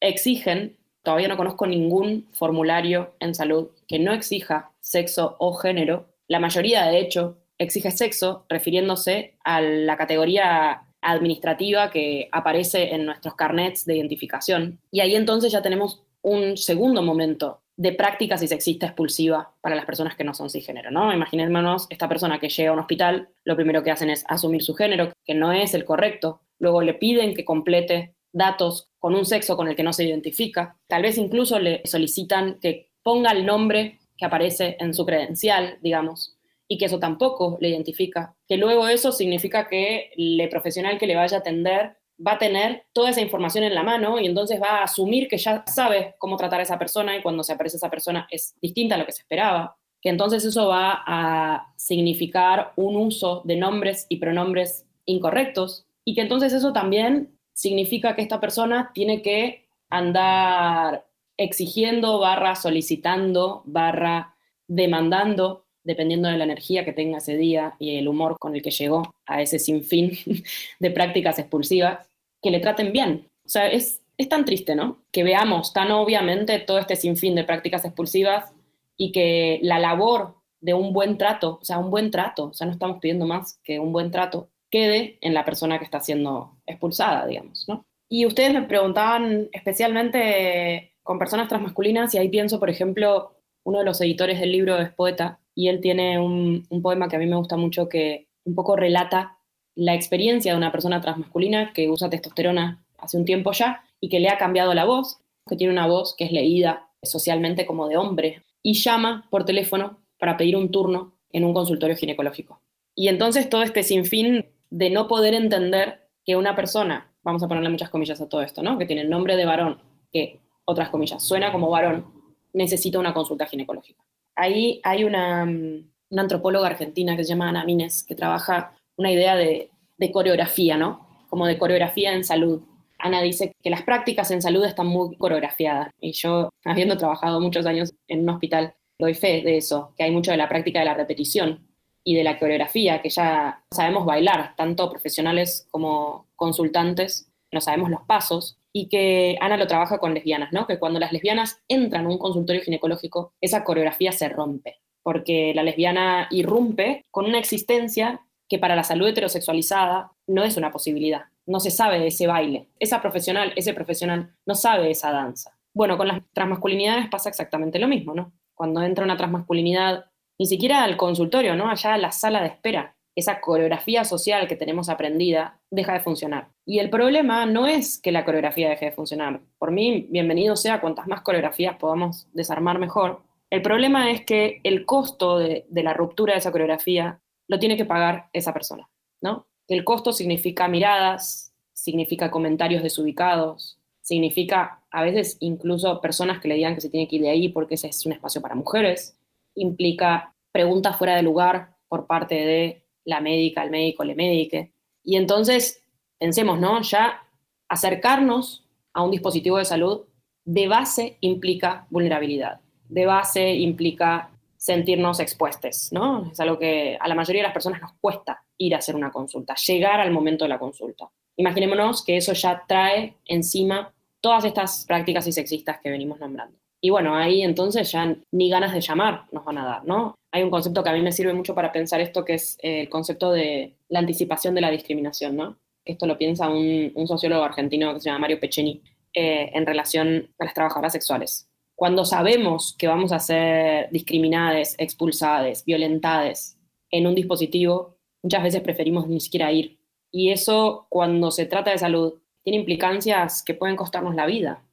exigen, 0.00 0.76
todavía 1.02 1.28
no 1.28 1.36
conozco 1.36 1.66
ningún 1.66 2.28
formulario 2.32 3.16
en 3.18 3.34
salud 3.34 3.70
que 3.88 3.98
no 3.98 4.12
exija 4.12 4.70
sexo 4.80 5.34
o 5.40 5.54
género 5.54 6.11
la 6.32 6.40
mayoría, 6.40 6.86
de 6.86 6.98
hecho, 6.98 7.36
exige 7.58 7.90
sexo, 7.90 8.46
refiriéndose 8.48 9.36
a 9.44 9.60
la 9.60 9.98
categoría 9.98 10.84
administrativa 11.02 11.90
que 11.90 12.30
aparece 12.32 12.94
en 12.94 13.04
nuestros 13.04 13.34
carnets 13.34 13.84
de 13.84 13.96
identificación. 13.96 14.80
Y 14.90 15.00
ahí 15.00 15.14
entonces 15.14 15.52
ya 15.52 15.60
tenemos 15.60 16.02
un 16.22 16.56
segundo 16.56 17.02
momento 17.02 17.60
de 17.76 17.92
práctica 17.92 18.38
sexista 18.38 18.86
expulsiva 18.86 19.54
para 19.60 19.74
las 19.74 19.84
personas 19.84 20.16
que 20.16 20.24
no 20.24 20.32
son 20.32 20.48
cisgénero, 20.48 20.90
¿no? 20.90 21.12
Imaginémonos 21.12 21.86
esta 21.90 22.08
persona 22.08 22.38
que 22.38 22.48
llega 22.48 22.70
a 22.70 22.72
un 22.72 22.78
hospital, 22.78 23.28
lo 23.44 23.54
primero 23.54 23.82
que 23.82 23.90
hacen 23.90 24.08
es 24.08 24.24
asumir 24.26 24.62
su 24.62 24.74
género, 24.74 25.12
que 25.26 25.34
no 25.34 25.52
es 25.52 25.74
el 25.74 25.84
correcto, 25.84 26.40
luego 26.58 26.80
le 26.80 26.94
piden 26.94 27.34
que 27.34 27.44
complete 27.44 28.14
datos 28.32 28.88
con 28.98 29.14
un 29.14 29.26
sexo 29.26 29.54
con 29.56 29.68
el 29.68 29.76
que 29.76 29.82
no 29.82 29.92
se 29.92 30.04
identifica, 30.04 30.78
tal 30.86 31.02
vez 31.02 31.18
incluso 31.18 31.58
le 31.58 31.82
solicitan 31.84 32.58
que 32.58 32.90
ponga 33.02 33.32
el 33.32 33.44
nombre 33.44 33.98
que 34.22 34.26
aparece 34.26 34.76
en 34.78 34.94
su 34.94 35.04
credencial, 35.04 35.78
digamos, 35.82 36.36
y 36.68 36.78
que 36.78 36.84
eso 36.84 37.00
tampoco 37.00 37.58
le 37.60 37.70
identifica. 37.70 38.36
Que 38.46 38.56
luego 38.56 38.86
eso 38.86 39.10
significa 39.10 39.66
que 39.66 40.12
el 40.16 40.48
profesional 40.48 40.96
que 40.96 41.08
le 41.08 41.16
vaya 41.16 41.38
a 41.38 41.40
atender 41.40 41.96
va 42.24 42.34
a 42.34 42.38
tener 42.38 42.84
toda 42.92 43.10
esa 43.10 43.20
información 43.20 43.64
en 43.64 43.74
la 43.74 43.82
mano 43.82 44.20
y 44.20 44.26
entonces 44.26 44.62
va 44.62 44.78
a 44.78 44.84
asumir 44.84 45.26
que 45.26 45.38
ya 45.38 45.64
sabe 45.66 46.14
cómo 46.18 46.36
tratar 46.36 46.60
a 46.60 46.62
esa 46.62 46.78
persona 46.78 47.16
y 47.16 47.22
cuando 47.22 47.42
se 47.42 47.52
aparece 47.52 47.78
esa 47.78 47.90
persona 47.90 48.28
es 48.30 48.54
distinta 48.62 48.94
a 48.94 48.98
lo 48.98 49.06
que 49.06 49.12
se 49.12 49.22
esperaba. 49.22 49.76
Que 50.00 50.10
entonces 50.10 50.44
eso 50.44 50.68
va 50.68 51.02
a 51.04 51.74
significar 51.76 52.74
un 52.76 52.94
uso 52.94 53.42
de 53.44 53.56
nombres 53.56 54.06
y 54.08 54.18
pronombres 54.18 54.86
incorrectos 55.04 55.84
y 56.04 56.14
que 56.14 56.20
entonces 56.20 56.52
eso 56.52 56.72
también 56.72 57.36
significa 57.54 58.14
que 58.14 58.22
esta 58.22 58.38
persona 58.38 58.92
tiene 58.94 59.20
que 59.20 59.66
andar 59.90 61.06
exigiendo, 61.36 62.18
barra 62.18 62.54
solicitando, 62.54 63.62
barra 63.64 64.36
demandando, 64.68 65.66
dependiendo 65.84 66.28
de 66.28 66.38
la 66.38 66.44
energía 66.44 66.84
que 66.84 66.92
tenga 66.92 67.18
ese 67.18 67.36
día 67.36 67.74
y 67.78 67.96
el 67.96 68.08
humor 68.08 68.36
con 68.38 68.54
el 68.54 68.62
que 68.62 68.70
llegó 68.70 69.14
a 69.26 69.42
ese 69.42 69.58
sinfín 69.58 70.12
de 70.80 70.90
prácticas 70.90 71.38
expulsivas, 71.38 72.08
que 72.40 72.50
le 72.50 72.60
traten 72.60 72.92
bien. 72.92 73.28
O 73.44 73.48
sea, 73.48 73.68
es, 73.68 74.00
es 74.16 74.28
tan 74.28 74.44
triste, 74.44 74.74
¿no? 74.74 75.02
Que 75.10 75.24
veamos 75.24 75.72
tan 75.72 75.90
obviamente 75.90 76.58
todo 76.60 76.78
este 76.78 76.96
sinfín 76.96 77.34
de 77.34 77.44
prácticas 77.44 77.84
expulsivas 77.84 78.52
y 78.96 79.12
que 79.12 79.58
la 79.62 79.78
labor 79.78 80.36
de 80.60 80.74
un 80.74 80.92
buen 80.92 81.18
trato, 81.18 81.58
o 81.60 81.64
sea, 81.64 81.78
un 81.78 81.90
buen 81.90 82.10
trato, 82.10 82.44
o 82.44 82.54
sea, 82.54 82.66
no 82.66 82.72
estamos 82.72 82.98
pidiendo 83.00 83.26
más 83.26 83.58
que 83.64 83.80
un 83.80 83.92
buen 83.92 84.10
trato, 84.10 84.48
quede 84.70 85.18
en 85.20 85.34
la 85.34 85.44
persona 85.44 85.78
que 85.78 85.84
está 85.84 86.00
siendo 86.00 86.56
expulsada, 86.66 87.26
digamos, 87.26 87.64
¿no? 87.68 87.84
Y 88.08 88.26
ustedes 88.26 88.52
me 88.52 88.62
preguntaban 88.62 89.48
especialmente 89.52 90.91
con 91.02 91.18
personas 91.18 91.48
transmasculinas 91.48 92.14
y 92.14 92.18
ahí 92.18 92.28
pienso, 92.28 92.58
por 92.58 92.70
ejemplo, 92.70 93.32
uno 93.64 93.78
de 93.78 93.84
los 93.84 94.00
editores 94.00 94.40
del 94.40 94.52
libro 94.52 94.78
es 94.78 94.90
poeta 94.92 95.40
y 95.54 95.68
él 95.68 95.80
tiene 95.80 96.18
un, 96.18 96.66
poema 96.82 97.08
que 97.08 97.16
a 97.16 97.18
mí 97.18 97.26
me 97.26 97.36
gusta 97.36 97.56
mucho 97.56 97.88
que 97.88 98.28
un 98.44 98.54
poco 98.54 98.76
relata 98.76 99.38
la 99.74 99.94
experiencia 99.94 100.52
de 100.52 100.58
una 100.58 100.72
persona 100.72 101.00
transmasculina 101.00 101.72
que 101.72 101.88
usa 101.88 102.10
testosterona 102.10 102.84
hace 102.98 103.16
un 103.16 103.24
tiempo 103.24 103.52
ya 103.52 103.84
y 104.00 104.08
que 104.08 104.20
le 104.20 104.28
ha 104.28 104.38
cambiado 104.38 104.74
la 104.74 104.84
voz, 104.84 105.20
que 105.48 105.56
tiene 105.56 105.72
una 105.72 105.86
voz 105.86 106.14
que 106.16 106.24
es 106.24 106.32
leída 106.32 106.88
socialmente 107.02 107.66
como 107.66 107.88
de 107.88 107.96
hombre 107.96 108.42
y 108.62 108.74
llama 108.74 109.26
por 109.30 109.44
teléfono 109.44 109.98
para 110.18 110.36
pedir 110.36 110.56
un 110.56 110.70
turno 110.70 111.14
en 111.30 111.44
un 111.44 111.54
consultorio 111.54 111.96
ginecológico. 111.96 112.60
Y 112.94 113.08
entonces 113.08 113.48
todo 113.48 113.62
este 113.62 113.82
sinfín 113.82 114.46
de 114.70 114.90
no 114.90 115.08
poder 115.08 115.34
entender 115.34 116.08
que 116.24 116.36
una 116.36 116.54
persona, 116.54 117.10
vamos 117.22 117.42
a 117.42 117.48
ponerle 117.48 117.70
muchas 117.70 117.90
comillas 117.90 118.20
a 118.20 118.28
todo 118.28 118.42
esto, 118.42 118.62
¿no? 118.62 118.78
Que 118.78 118.86
tiene 118.86 119.02
el 119.02 119.10
nombre 119.10 119.36
de 119.36 119.46
varón, 119.46 119.78
que 120.12 120.41
otras 120.64 120.90
comillas, 120.90 121.22
suena 121.22 121.52
como 121.52 121.70
varón, 121.70 122.06
necesita 122.52 122.98
una 122.98 123.14
consulta 123.14 123.46
ginecológica. 123.46 124.04
Ahí 124.34 124.80
hay 124.84 125.04
una, 125.04 125.44
mm, 125.44 125.90
una 126.10 126.22
antropóloga 126.22 126.68
argentina 126.68 127.16
que 127.16 127.24
se 127.24 127.30
llama 127.30 127.48
Ana 127.48 127.64
Mines, 127.64 128.04
que 128.04 128.14
trabaja 128.14 128.74
una 128.96 129.10
idea 129.10 129.36
de, 129.36 129.70
de 129.98 130.12
coreografía, 130.12 130.76
¿no? 130.76 131.06
Como 131.28 131.46
de 131.46 131.58
coreografía 131.58 132.12
en 132.12 132.24
salud. 132.24 132.62
Ana 132.98 133.20
dice 133.22 133.52
que 133.62 133.70
las 133.70 133.82
prácticas 133.82 134.30
en 134.30 134.42
salud 134.42 134.64
están 134.64 134.86
muy 134.86 135.16
coreografiadas. 135.16 135.90
Y 136.00 136.12
yo, 136.12 136.50
habiendo 136.64 136.96
trabajado 136.96 137.40
muchos 137.40 137.66
años 137.66 137.92
en 138.08 138.22
un 138.22 138.30
hospital, 138.30 138.74
doy 138.98 139.14
fe 139.14 139.42
de 139.42 139.56
eso, 139.56 139.92
que 139.96 140.04
hay 140.04 140.10
mucho 140.10 140.30
de 140.30 140.36
la 140.36 140.48
práctica 140.48 140.78
de 140.78 140.84
la 140.84 140.94
repetición 140.94 141.66
y 142.04 142.14
de 142.14 142.24
la 142.24 142.38
coreografía, 142.38 143.00
que 143.00 143.10
ya 143.10 143.64
sabemos 143.70 144.04
bailar, 144.04 144.54
tanto 144.56 144.90
profesionales 144.90 145.66
como 145.70 146.26
consultantes, 146.36 147.30
no 147.52 147.60
sabemos 147.60 147.90
los 147.90 148.02
pasos, 148.02 148.58
y 148.72 148.88
que 148.88 149.36
Ana 149.40 149.56
lo 149.56 149.66
trabaja 149.66 149.98
con 149.98 150.14
lesbianas, 150.14 150.52
¿no? 150.52 150.66
Que 150.66 150.78
cuando 150.78 150.98
las 150.98 151.12
lesbianas 151.12 151.62
entran 151.68 152.06
a 152.06 152.08
un 152.08 152.18
consultorio 152.18 152.62
ginecológico, 152.62 153.34
esa 153.40 153.64
coreografía 153.64 154.12
se 154.12 154.28
rompe, 154.28 154.80
porque 155.02 155.52
la 155.54 155.62
lesbiana 155.62 156.28
irrumpe 156.30 157.04
con 157.10 157.26
una 157.26 157.38
existencia 157.38 158.20
que 158.48 158.58
para 158.58 158.76
la 158.76 158.84
salud 158.84 159.08
heterosexualizada 159.08 160.12
no 160.26 160.44
es 160.44 160.56
una 160.56 160.72
posibilidad. 160.72 161.22
No 161.46 161.58
se 161.58 161.70
sabe 161.70 162.06
ese 162.06 162.26
baile. 162.26 162.68
Esa 162.78 163.00
profesional, 163.00 163.52
ese 163.56 163.74
profesional 163.74 164.34
no 164.46 164.54
sabe 164.54 164.90
esa 164.90 165.10
danza. 165.10 165.56
Bueno, 165.74 165.96
con 165.96 166.08
las 166.08 166.20
transmasculinidades 166.32 167.08
pasa 167.08 167.28
exactamente 167.30 167.78
lo 167.78 167.88
mismo, 167.88 168.14
¿no? 168.14 168.32
Cuando 168.54 168.82
entra 168.82 169.04
una 169.04 169.16
transmasculinidad, 169.16 170.06
ni 170.38 170.46
siquiera 170.46 170.84
al 170.84 170.96
consultorio, 170.96 171.56
¿no? 171.56 171.68
Allá 171.68 171.94
a 171.94 171.98
la 171.98 172.12
sala 172.12 172.42
de 172.42 172.48
espera, 172.48 172.94
esa 173.16 173.40
coreografía 173.40 174.04
social 174.04 174.46
que 174.46 174.56
tenemos 174.56 174.88
aprendida 174.88 175.60
deja 175.70 175.94
de 175.94 176.00
funcionar. 176.00 176.51
Y 176.64 176.78
el 176.78 176.90
problema 176.90 177.44
no 177.46 177.66
es 177.66 178.00
que 178.00 178.12
la 178.12 178.24
coreografía 178.24 178.68
deje 178.68 178.86
de 178.86 178.92
funcionar. 178.92 179.40
Por 179.58 179.72
mí, 179.72 180.06
bienvenido 180.10 180.54
sea, 180.54 180.80
cuantas 180.80 181.08
más 181.08 181.22
coreografías 181.22 181.76
podamos 181.76 182.28
desarmar 182.32 182.78
mejor. 182.78 183.22
El 183.50 183.62
problema 183.62 184.10
es 184.10 184.24
que 184.24 184.60
el 184.62 184.86
costo 184.86 185.38
de, 185.38 185.66
la 185.70 185.92
ruptura 185.92 186.34
de 186.34 186.38
esa 186.38 186.52
coreografía 186.52 187.20
lo 187.48 187.58
tiene 187.58 187.76
que 187.76 187.84
pagar 187.84 188.30
esa 188.32 188.52
persona, 188.52 188.88
¿no? 189.20 189.46
El 189.66 189.84
costo 189.84 190.12
significa 190.12 190.68
miradas, 190.68 191.52
significa 191.72 192.30
comentarios 192.30 192.82
desubicados, 192.82 193.78
significa 194.00 194.82
a 194.90 195.02
veces 195.02 195.36
incluso 195.40 196.00
personas 196.00 196.40
que 196.40 196.48
le 196.48 196.54
digan 196.54 196.74
que 196.74 196.80
se 196.80 196.90
tiene 196.90 197.08
que 197.08 197.16
ir 197.16 197.22
de 197.22 197.30
ahí 197.30 197.48
porque 197.48 197.74
ese 197.74 197.88
es 197.88 198.06
un 198.06 198.12
espacio 198.12 198.40
para 198.40 198.54
mujeres, 198.54 199.18
implica 199.54 200.34
preguntas 200.52 200.96
fuera 200.96 201.16
de 201.16 201.22
lugar 201.22 201.76
por 201.88 202.06
parte 202.06 202.34
de 202.34 202.84
la 203.04 203.20
médica, 203.20 203.64
el 203.64 203.70
médico, 203.70 204.04
le 204.04 204.14
médique. 204.14 204.72
Y 205.02 205.16
entonces, 205.16 205.81
pensemos, 206.22 206.60
¿no? 206.60 206.80
Ya 206.82 207.20
acercarnos 207.68 208.64
a 208.92 209.02
un 209.02 209.10
dispositivo 209.10 209.58
de 209.58 209.64
salud 209.64 210.02
de 210.44 210.68
base 210.68 211.16
implica 211.20 211.84
vulnerabilidad, 211.90 212.60
de 212.88 213.06
base 213.06 213.54
implica 213.54 214.30
sentirnos 214.56 215.18
expuestos, 215.18 215.88
¿no? 215.90 216.30
Es 216.30 216.38
algo 216.38 216.60
que 216.60 216.96
a 217.00 217.08
la 217.08 217.16
mayoría 217.16 217.42
de 217.42 217.48
las 217.48 217.52
personas 217.52 217.80
nos 217.80 217.94
cuesta 217.94 218.40
ir 218.56 218.72
a 218.72 218.78
hacer 218.78 218.94
una 218.94 219.10
consulta, 219.10 219.56
llegar 219.56 219.98
al 219.98 220.12
momento 220.12 220.44
de 220.44 220.50
la 220.50 220.60
consulta. 220.60 221.10
Imaginémonos 221.36 222.04
que 222.04 222.18
eso 222.18 222.34
ya 222.34 222.62
trae 222.68 223.16
encima 223.24 223.92
todas 224.20 224.44
estas 224.44 224.84
prácticas 224.86 225.26
y 225.26 225.32
sexistas 225.32 225.80
que 225.82 225.90
venimos 225.90 226.20
nombrando. 226.20 226.56
Y 226.80 226.90
bueno, 226.90 227.16
ahí 227.16 227.42
entonces 227.42 227.90
ya 227.90 228.14
ni 228.30 228.48
ganas 228.48 228.72
de 228.72 228.80
llamar 228.80 229.24
nos 229.32 229.44
van 229.44 229.58
a 229.58 229.64
dar, 229.64 229.84
¿no? 229.84 230.14
Hay 230.30 230.44
un 230.44 230.50
concepto 230.50 230.84
que 230.84 230.90
a 230.90 230.92
mí 230.92 231.02
me 231.02 231.10
sirve 231.10 231.34
mucho 231.34 231.52
para 231.52 231.72
pensar 231.72 232.00
esto, 232.00 232.24
que 232.24 232.34
es 232.34 232.58
el 232.62 232.88
concepto 232.88 233.32
de 233.32 233.74
la 233.88 233.98
anticipación 233.98 234.54
de 234.54 234.60
la 234.60 234.70
discriminación, 234.70 235.36
¿no? 235.36 235.56
Esto 235.84 236.06
lo 236.06 236.16
piensa 236.16 236.48
un, 236.48 236.92
sociólogo 237.06 237.44
argentino 237.44 237.94
que 237.94 238.00
se 238.00 238.08
llama 238.08 238.20
Mario 238.20 238.40
Pecheni 238.40 238.82
eh, 239.14 239.50
en 239.52 239.66
relación 239.66 240.32
a 240.38 240.44
las 240.44 240.54
trabajadoras 240.54 240.92
sexuales. 240.92 241.48
Cuando 241.74 242.04
sabemos 242.04 242.76
que 242.78 242.86
vamos 242.86 243.12
a 243.12 243.18
ser 243.18 243.90
discriminadas, 243.90 244.76
expulsadas, 244.78 245.64
violentadas 245.64 246.56
en 246.90 247.06
un 247.06 247.14
dispositivo, 247.14 247.96
muchas 248.22 248.42
veces 248.42 248.60
preferimos 248.60 249.08
ni 249.08 249.20
siquiera 249.20 249.50
ir. 249.50 249.80
Y 250.10 250.30
eso, 250.30 250.86
cuando 250.88 251.30
se 251.30 251.46
trata 251.46 251.70
de 251.70 251.78
salud, 251.78 252.20
tiene 252.42 252.58
implicancias 252.58 253.42
que 253.42 253.54
pueden 253.54 253.76
costarnos 253.76 254.14
la 254.14 254.26
vida. 254.26 254.64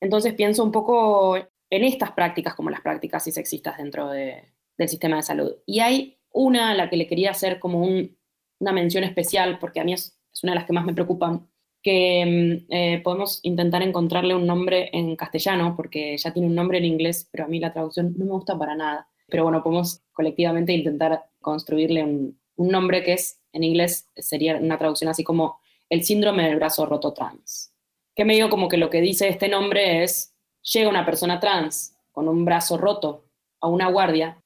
Entonces 0.00 0.34
pienso 0.34 0.62
un 0.62 0.72
poco 0.72 1.36
en 1.36 1.84
estas 1.84 2.12
prácticas 2.12 2.54
como 2.54 2.70
las 2.70 2.82
prácticas 2.82 3.24
sexistas 3.24 3.78
dentro 3.78 4.10
del 4.10 4.88
sistema 4.88 5.16
de 5.16 5.22
salud. 5.22 5.56
Y 5.66 5.80
hay 5.80 6.18
una 6.30 6.70
a 6.70 6.74
la 6.74 6.90
que 6.90 6.96
le 6.96 7.06
quería 7.06 7.30
hacer 7.30 7.58
como 7.58 7.80
una 7.84 8.72
mención 8.72 9.04
especial, 9.04 9.58
porque 9.58 9.80
a 9.80 9.84
mí 9.84 9.94
es, 9.94 10.18
una 10.42 10.52
de 10.52 10.56
las 10.56 10.66
que 10.66 10.72
más 10.72 10.84
me 10.84 10.94
preocupan, 10.94 11.48
que 11.82 12.64
mm, 12.68 12.72
eh, 12.72 13.00
podemos 13.04 13.40
intentar 13.42 13.82
encontrarle 13.82 14.34
un 14.34 14.46
nombre 14.46 14.90
en 14.92 15.14
castellano, 15.16 15.74
porque 15.76 16.16
ya 16.16 16.32
tiene 16.32 16.48
un 16.48 16.54
nombre 16.54 16.78
en 16.78 16.86
inglés, 16.86 17.28
pero 17.30 17.44
a 17.44 17.48
mí 17.48 17.60
la 17.60 17.72
traducción 17.72 18.14
no 18.16 18.24
me 18.24 18.32
gusta 18.32 18.58
para 18.58 18.74
nada. 18.74 19.08
Pero 19.28 19.44
bueno, 19.44 19.62
podemos 19.62 20.02
colectivamente 20.12 20.72
intentar 20.72 21.24
construirle 21.40 22.02
un, 22.02 22.38
nombre 22.56 23.02
que 23.02 23.14
es, 23.14 23.40
en 23.52 23.64
inglés, 23.64 24.08
sería 24.16 24.56
una 24.56 24.78
traducción 24.78 25.10
así 25.10 25.24
como 25.24 25.58
el 25.90 26.04
síndrome 26.04 26.44
del 26.44 26.56
brazo 26.56 26.86
roto 26.86 27.12
trans. 27.12 27.72
Que 28.14 28.24
me 28.24 28.34
digo 28.34 28.48
como 28.48 28.68
que 28.68 28.76
lo 28.76 28.90
que 28.90 29.00
dice 29.00 29.28
este 29.28 29.48
nombre 29.48 30.02
es, 30.02 30.34
llega 30.72 30.88
una 30.88 31.04
persona 31.04 31.40
trans 31.40 31.96
con 32.12 32.28
un 32.28 32.44
brazo 32.44 32.78
roto 32.78 33.24
a 33.60 33.68
una 33.68 33.88
guardia 33.88 34.40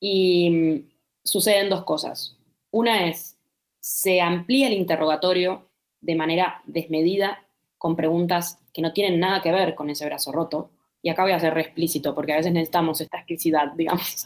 y 0.00 0.50
mm, 0.50 0.90
suceden 1.24 1.68
dos 1.68 1.84
cosas. 1.84 2.36
Una 2.70 3.08
es, 3.08 3.37
se 3.80 4.20
amplía 4.20 4.68
el 4.68 4.74
interrogatorio 4.74 5.68
de 6.00 6.14
manera 6.14 6.62
desmedida 6.66 7.44
con 7.76 7.96
preguntas 7.96 8.58
que 8.72 8.82
no 8.82 8.92
tienen 8.92 9.20
nada 9.20 9.40
que 9.40 9.52
ver 9.52 9.74
con 9.74 9.90
ese 9.90 10.04
brazo 10.06 10.32
roto. 10.32 10.70
Y 11.00 11.10
acá 11.10 11.22
voy 11.22 11.32
a 11.32 11.40
ser 11.40 11.54
re 11.54 11.62
explícito 11.62 12.14
porque 12.14 12.32
a 12.32 12.36
veces 12.36 12.52
necesitamos 12.52 13.00
esta 13.00 13.18
explicidad, 13.18 13.72
digamos. 13.76 14.24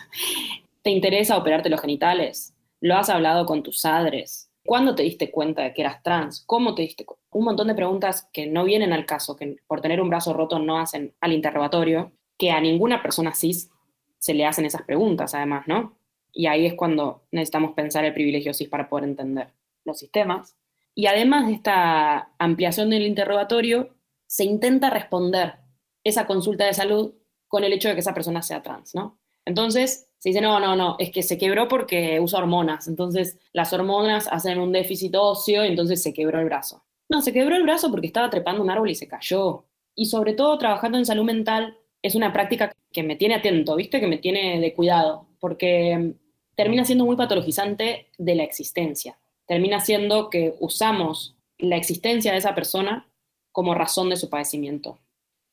¿Te 0.82 0.90
interesa 0.90 1.36
operarte 1.36 1.68
los 1.68 1.80
genitales? 1.80 2.54
¿Lo 2.80 2.96
has 2.96 3.10
hablado 3.10 3.46
con 3.46 3.62
tus 3.62 3.82
padres? 3.82 4.50
¿Cuándo 4.64 4.94
te 4.94 5.02
diste 5.02 5.30
cuenta 5.30 5.62
de 5.62 5.74
que 5.74 5.82
eras 5.82 6.02
trans? 6.02 6.42
¿Cómo 6.46 6.74
te 6.74 6.82
diste 6.82 7.04
cuenta? 7.04 7.22
Un 7.30 7.44
montón 7.44 7.68
de 7.68 7.74
preguntas 7.74 8.28
que 8.32 8.46
no 8.46 8.64
vienen 8.64 8.92
al 8.92 9.06
caso, 9.06 9.36
que 9.36 9.56
por 9.66 9.80
tener 9.80 10.00
un 10.00 10.08
brazo 10.08 10.32
roto 10.32 10.58
no 10.58 10.78
hacen 10.78 11.14
al 11.20 11.32
interrogatorio, 11.32 12.12
que 12.38 12.50
a 12.50 12.60
ninguna 12.60 13.02
persona 13.02 13.34
cis 13.34 13.70
se 14.18 14.34
le 14.34 14.44
hacen 14.44 14.64
esas 14.64 14.82
preguntas, 14.82 15.34
además, 15.34 15.66
¿no? 15.66 15.96
Y 16.32 16.46
ahí 16.46 16.66
es 16.66 16.74
cuando 16.74 17.26
necesitamos 17.30 17.72
pensar 17.72 18.04
el 18.04 18.14
privilegio 18.14 18.54
cis 18.54 18.68
para 18.68 18.88
poder 18.88 19.04
entender 19.04 19.48
los 19.84 19.98
sistemas. 19.98 20.56
Y 20.94 21.06
además 21.06 21.46
de 21.46 21.54
esta 21.54 22.32
ampliación 22.38 22.90
del 22.90 23.06
interrogatorio, 23.06 23.94
se 24.26 24.44
intenta 24.44 24.90
responder 24.90 25.54
esa 26.04 26.26
consulta 26.26 26.64
de 26.64 26.74
salud 26.74 27.14
con 27.48 27.64
el 27.64 27.72
hecho 27.72 27.88
de 27.88 27.94
que 27.94 28.00
esa 28.00 28.14
persona 28.14 28.42
sea 28.42 28.62
trans, 28.62 28.94
¿no? 28.94 29.18
Entonces, 29.44 30.08
se 30.18 30.28
dice, 30.28 30.40
no, 30.40 30.60
no, 30.60 30.76
no, 30.76 30.96
es 30.98 31.10
que 31.10 31.22
se 31.22 31.36
quebró 31.36 31.68
porque 31.68 32.20
usa 32.20 32.38
hormonas. 32.38 32.88
Entonces, 32.88 33.38
las 33.52 33.72
hormonas 33.72 34.28
hacen 34.30 34.58
un 34.58 34.72
déficit 34.72 35.14
óseo 35.16 35.64
y 35.64 35.68
entonces 35.68 36.02
se 36.02 36.14
quebró 36.14 36.38
el 36.38 36.46
brazo. 36.46 36.84
No, 37.08 37.20
se 37.20 37.32
quebró 37.32 37.56
el 37.56 37.64
brazo 37.64 37.90
porque 37.90 38.06
estaba 38.06 38.30
trepando 38.30 38.62
un 38.62 38.70
árbol 38.70 38.90
y 38.90 38.94
se 38.94 39.08
cayó. 39.08 39.66
Y 39.94 40.06
sobre 40.06 40.32
todo, 40.32 40.56
trabajando 40.58 40.96
en 40.96 41.06
salud 41.06 41.24
mental 41.24 41.76
es 42.00 42.14
una 42.14 42.32
práctica 42.32 42.72
que 42.90 43.02
me 43.02 43.16
tiene 43.16 43.34
atento, 43.34 43.76
¿viste? 43.76 44.00
Que 44.00 44.06
me 44.06 44.18
tiene 44.18 44.60
de 44.60 44.74
cuidado, 44.74 45.28
porque 45.38 46.14
termina 46.54 46.84
siendo 46.84 47.04
muy 47.04 47.16
patologizante 47.16 48.08
de 48.18 48.34
la 48.34 48.44
existencia. 48.44 49.18
Termina 49.46 49.80
siendo 49.80 50.30
que 50.30 50.54
usamos 50.60 51.34
la 51.58 51.76
existencia 51.76 52.32
de 52.32 52.38
esa 52.38 52.54
persona 52.54 53.08
como 53.52 53.74
razón 53.74 54.08
de 54.08 54.16
su 54.16 54.28
padecimiento. 54.28 54.98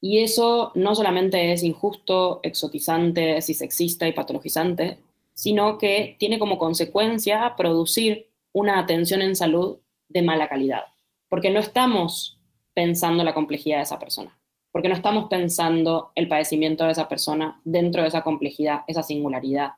Y 0.01 0.19
eso 0.19 0.71
no 0.75 0.95
solamente 0.95 1.51
es 1.51 1.63
injusto, 1.63 2.39
exotizante, 2.43 3.41
sexista 3.41 4.07
y 4.07 4.13
patologizante, 4.13 4.97
sino 5.33 5.77
que 5.77 6.15
tiene 6.19 6.39
como 6.39 6.57
consecuencia 6.57 7.53
producir 7.57 8.27
una 8.53 8.79
atención 8.79 9.21
en 9.21 9.35
salud 9.35 9.77
de 10.07 10.21
mala 10.21 10.47
calidad, 10.47 10.83
porque 11.29 11.49
no 11.49 11.59
estamos 11.59 12.39
pensando 12.73 13.23
la 13.23 13.33
complejidad 13.33 13.77
de 13.77 13.83
esa 13.83 13.99
persona, 13.99 14.37
porque 14.71 14.89
no 14.89 14.95
estamos 14.95 15.29
pensando 15.29 16.11
el 16.15 16.27
padecimiento 16.27 16.85
de 16.85 16.91
esa 16.91 17.07
persona 17.07 17.59
dentro 17.63 18.01
de 18.01 18.07
esa 18.07 18.23
complejidad, 18.23 18.81
esa 18.87 19.03
singularidad 19.03 19.73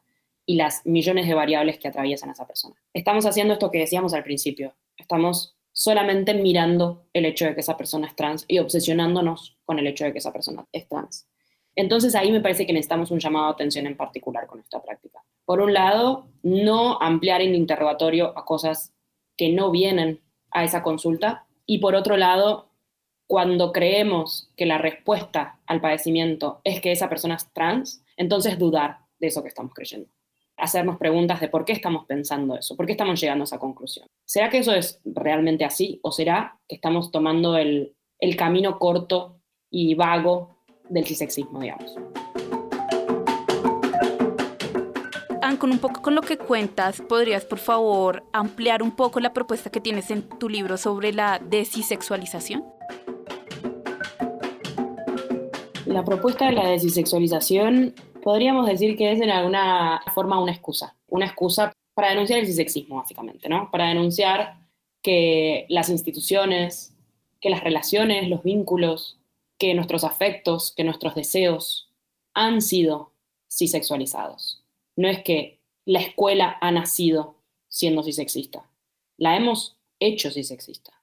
y 0.51 0.55
las 0.55 0.85
millones 0.85 1.27
de 1.27 1.33
variables 1.33 1.79
que 1.79 1.87
atraviesan 1.87 2.27
a 2.27 2.33
esa 2.33 2.45
persona. 2.45 2.75
Estamos 2.93 3.25
haciendo 3.25 3.53
esto 3.53 3.71
que 3.71 3.79
decíamos 3.79 4.13
al 4.13 4.25
principio, 4.25 4.75
estamos 4.97 5.55
solamente 5.71 6.33
mirando 6.33 7.05
el 7.13 7.23
hecho 7.23 7.45
de 7.45 7.55
que 7.55 7.61
esa 7.61 7.77
persona 7.77 8.07
es 8.07 8.17
trans 8.17 8.43
y 8.49 8.59
obsesionándonos 8.59 9.57
con 9.63 9.79
el 9.79 9.87
hecho 9.87 10.03
de 10.03 10.11
que 10.11 10.17
esa 10.17 10.33
persona 10.33 10.67
es 10.73 10.89
trans. 10.89 11.25
Entonces 11.73 12.15
ahí 12.15 12.33
me 12.33 12.41
parece 12.41 12.65
que 12.65 12.73
necesitamos 12.73 13.11
un 13.11 13.19
llamado 13.19 13.45
de 13.45 13.51
atención 13.53 13.87
en 13.87 13.95
particular 13.95 14.45
con 14.45 14.59
esta 14.59 14.83
práctica. 14.83 15.23
Por 15.45 15.61
un 15.61 15.73
lado, 15.73 16.27
no 16.43 17.01
ampliar 17.01 17.39
el 17.39 17.55
interrogatorio 17.55 18.37
a 18.37 18.43
cosas 18.43 18.93
que 19.37 19.53
no 19.53 19.71
vienen 19.71 20.19
a 20.51 20.65
esa 20.65 20.83
consulta 20.83 21.45
y 21.65 21.77
por 21.77 21.95
otro 21.95 22.17
lado, 22.17 22.67
cuando 23.25 23.71
creemos 23.71 24.51
que 24.57 24.65
la 24.65 24.79
respuesta 24.79 25.61
al 25.65 25.79
padecimiento 25.79 26.59
es 26.65 26.81
que 26.81 26.91
esa 26.91 27.07
persona 27.07 27.35
es 27.35 27.47
trans, 27.53 28.03
entonces 28.17 28.59
dudar 28.59 28.97
de 29.17 29.27
eso 29.27 29.41
que 29.41 29.47
estamos 29.47 29.73
creyendo 29.73 30.09
hacernos 30.61 30.97
preguntas 30.97 31.41
de 31.41 31.49
por 31.49 31.65
qué 31.65 31.73
estamos 31.73 32.05
pensando 32.05 32.55
eso, 32.55 32.77
por 32.77 32.85
qué 32.85 32.91
estamos 32.93 33.19
llegando 33.19 33.43
a 33.43 33.45
esa 33.45 33.57
conclusión. 33.57 34.05
¿Será 34.25 34.49
que 34.49 34.59
eso 34.59 34.71
es 34.73 35.01
realmente 35.03 35.65
así 35.65 35.99
o 36.03 36.11
será 36.11 36.59
que 36.67 36.75
estamos 36.75 37.11
tomando 37.11 37.57
el, 37.57 37.95
camino 38.37 38.77
corto 38.77 39.41
y 39.71 39.95
vago 39.95 40.57
del 40.89 41.05
cisexismo, 41.05 41.59
digamos? 41.59 41.95
Con 45.59 45.69
un 45.69 45.79
poco 45.79 46.01
con 46.01 46.15
lo 46.15 46.21
que 46.21 46.37
cuentas, 46.37 47.01
¿podrías 47.07 47.45
por 47.45 47.59
favor 47.59 48.23
ampliar 48.33 48.81
un 48.81 48.95
poco 48.95 49.19
la 49.19 49.31
propuesta 49.31 49.69
que 49.69 49.79
tienes 49.79 50.09
en 50.09 50.27
tu 50.39 50.49
libro 50.49 50.75
sobre 50.77 51.13
la 51.13 51.39
desisexualización? 51.39 52.63
La 55.85 56.03
propuesta 56.03 56.47
de 56.47 56.53
la 56.53 56.67
desisexualización 56.67 57.93
podríamos 58.23 58.67
decir 58.67 58.97
que 58.97 59.11
es 59.11 59.21
en 59.21 59.29
alguna 59.29 60.01
forma 60.13 60.39
una 60.39 60.51
excusa, 60.51 60.95
una 61.07 61.25
excusa 61.25 61.73
para 61.93 62.09
denunciar 62.09 62.39
el 62.39 62.47
cisexismo, 62.47 62.97
básicamente, 62.97 63.49
¿no? 63.49 63.69
Para 63.71 63.87
denunciar 63.87 64.57
que 65.01 65.65
las 65.69 65.89
instituciones, 65.89 66.95
que 67.39 67.49
las 67.49 67.63
relaciones, 67.63 68.29
los 68.29 68.43
vínculos, 68.43 69.17
que 69.57 69.73
nuestros 69.73 70.03
afectos, 70.03 70.73
que 70.75 70.83
nuestros 70.83 71.15
deseos 71.15 71.89
han 72.33 72.61
sido 72.61 73.11
cisexualizados. 73.49 74.63
No 74.95 75.07
es 75.07 75.21
que 75.23 75.59
la 75.85 75.99
escuela 75.99 76.57
ha 76.61 76.71
nacido 76.71 77.35
siendo 77.67 78.03
cisexista, 78.03 78.69
la 79.17 79.35
hemos 79.35 79.77
hecho 79.99 80.31
cisexista, 80.31 80.93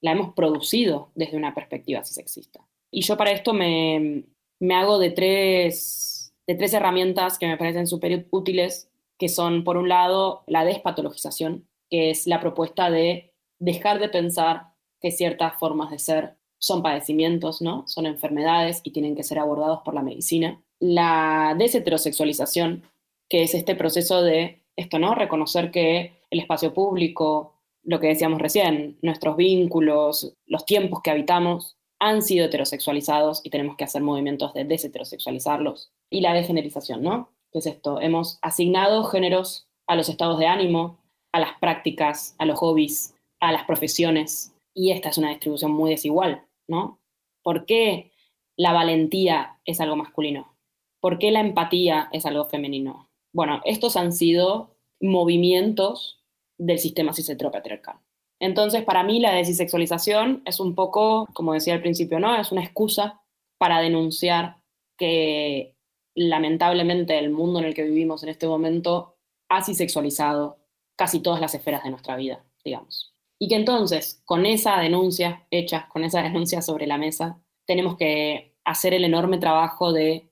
la 0.00 0.12
hemos 0.12 0.34
producido 0.34 1.10
desde 1.14 1.36
una 1.36 1.54
perspectiva 1.54 2.04
cisexista. 2.04 2.60
Y 2.90 3.02
yo 3.02 3.16
para 3.16 3.32
esto 3.32 3.52
me, 3.52 4.24
me 4.60 4.74
hago 4.74 4.98
de 4.98 5.10
tres 5.10 6.17
de 6.48 6.54
tres 6.54 6.72
herramientas 6.72 7.38
que 7.38 7.46
me 7.46 7.58
parecen 7.58 7.86
súper 7.86 8.26
útiles, 8.30 8.90
que 9.18 9.28
son, 9.28 9.64
por 9.64 9.76
un 9.76 9.90
lado, 9.90 10.44
la 10.46 10.64
despatologización, 10.64 11.68
que 11.90 12.10
es 12.10 12.26
la 12.26 12.40
propuesta 12.40 12.90
de 12.90 13.34
dejar 13.58 14.00
de 14.00 14.08
pensar 14.08 14.72
que 15.00 15.10
ciertas 15.10 15.56
formas 15.58 15.90
de 15.90 15.98
ser 15.98 16.36
son 16.58 16.82
padecimientos, 16.82 17.60
¿no? 17.60 17.86
Son 17.86 18.06
enfermedades 18.06 18.80
y 18.82 18.92
tienen 18.92 19.14
que 19.14 19.24
ser 19.24 19.38
abordados 19.38 19.80
por 19.84 19.94
la 19.94 20.02
medicina. 20.02 20.60
La 20.80 21.54
desheterosexualización, 21.58 22.82
que 23.28 23.42
es 23.42 23.54
este 23.54 23.74
proceso 23.74 24.22
de 24.22 24.62
esto, 24.74 24.98
¿no? 24.98 25.14
Reconocer 25.14 25.70
que 25.70 26.22
el 26.30 26.40
espacio 26.40 26.72
público, 26.72 27.56
lo 27.82 28.00
que 28.00 28.08
decíamos 28.08 28.40
recién, 28.40 28.98
nuestros 29.02 29.36
vínculos, 29.36 30.34
los 30.46 30.64
tiempos 30.64 31.02
que 31.02 31.10
habitamos, 31.10 31.76
han 31.98 32.22
sido 32.22 32.46
heterosexualizados 32.46 33.42
y 33.44 33.50
tenemos 33.50 33.76
que 33.76 33.84
hacer 33.84 34.02
movimientos 34.02 34.54
de 34.54 34.64
desheterosexualizarlos. 34.64 35.92
Y 36.10 36.20
la 36.20 36.32
degenerización, 36.32 37.02
¿no? 37.02 37.30
¿Qué 37.52 37.58
es 37.60 37.66
esto? 37.66 38.00
Hemos 38.00 38.38
asignado 38.42 39.04
géneros 39.04 39.66
a 39.86 39.96
los 39.96 40.08
estados 40.08 40.38
de 40.38 40.46
ánimo, 40.46 40.98
a 41.32 41.40
las 41.40 41.58
prácticas, 41.58 42.34
a 42.38 42.44
los 42.44 42.58
hobbies, 42.58 43.14
a 43.40 43.52
las 43.52 43.64
profesiones. 43.64 44.54
Y 44.74 44.92
esta 44.92 45.08
es 45.08 45.18
una 45.18 45.30
distribución 45.30 45.72
muy 45.72 45.90
desigual, 45.90 46.44
¿no? 46.68 47.00
¿Por 47.42 47.66
qué 47.66 48.12
la 48.56 48.72
valentía 48.72 49.58
es 49.64 49.80
algo 49.80 49.96
masculino? 49.96 50.54
¿Por 51.00 51.18
qué 51.18 51.30
la 51.30 51.40
empatía 51.40 52.08
es 52.12 52.26
algo 52.26 52.44
femenino? 52.46 53.08
Bueno, 53.32 53.60
estos 53.64 53.96
han 53.96 54.12
sido 54.12 54.74
movimientos 55.00 56.22
del 56.58 56.78
sistema 56.78 57.12
cis-heteropatriarcal. 57.12 57.96
Entonces, 58.40 58.84
para 58.84 59.02
mí 59.02 59.20
la 59.20 59.32
desisexualización 59.32 60.42
es 60.44 60.60
un 60.60 60.74
poco, 60.74 61.26
como 61.34 61.54
decía 61.54 61.74
al 61.74 61.82
principio, 61.82 62.18
¿no? 62.18 62.36
Es 62.36 62.52
una 62.52 62.64
excusa 62.64 63.20
para 63.58 63.80
denunciar 63.80 64.58
que 64.96 65.76
lamentablemente 66.18 67.18
el 67.18 67.30
mundo 67.30 67.60
en 67.60 67.66
el 67.66 67.74
que 67.74 67.84
vivimos 67.84 68.22
en 68.22 68.28
este 68.28 68.48
momento 68.48 69.16
ha 69.48 69.62
sexualizado 69.62 70.58
casi 70.96 71.20
todas 71.20 71.40
las 71.40 71.54
esferas 71.54 71.84
de 71.84 71.90
nuestra 71.90 72.16
vida, 72.16 72.44
digamos. 72.64 73.14
Y 73.38 73.48
que 73.48 73.54
entonces, 73.54 74.20
con 74.24 74.46
esa 74.46 74.78
denuncia 74.78 75.46
hecha, 75.50 75.88
con 75.92 76.02
esa 76.04 76.22
denuncia 76.22 76.60
sobre 76.60 76.86
la 76.86 76.98
mesa, 76.98 77.40
tenemos 77.66 77.96
que 77.96 78.56
hacer 78.64 78.94
el 78.94 79.04
enorme 79.04 79.38
trabajo 79.38 79.92
de 79.92 80.28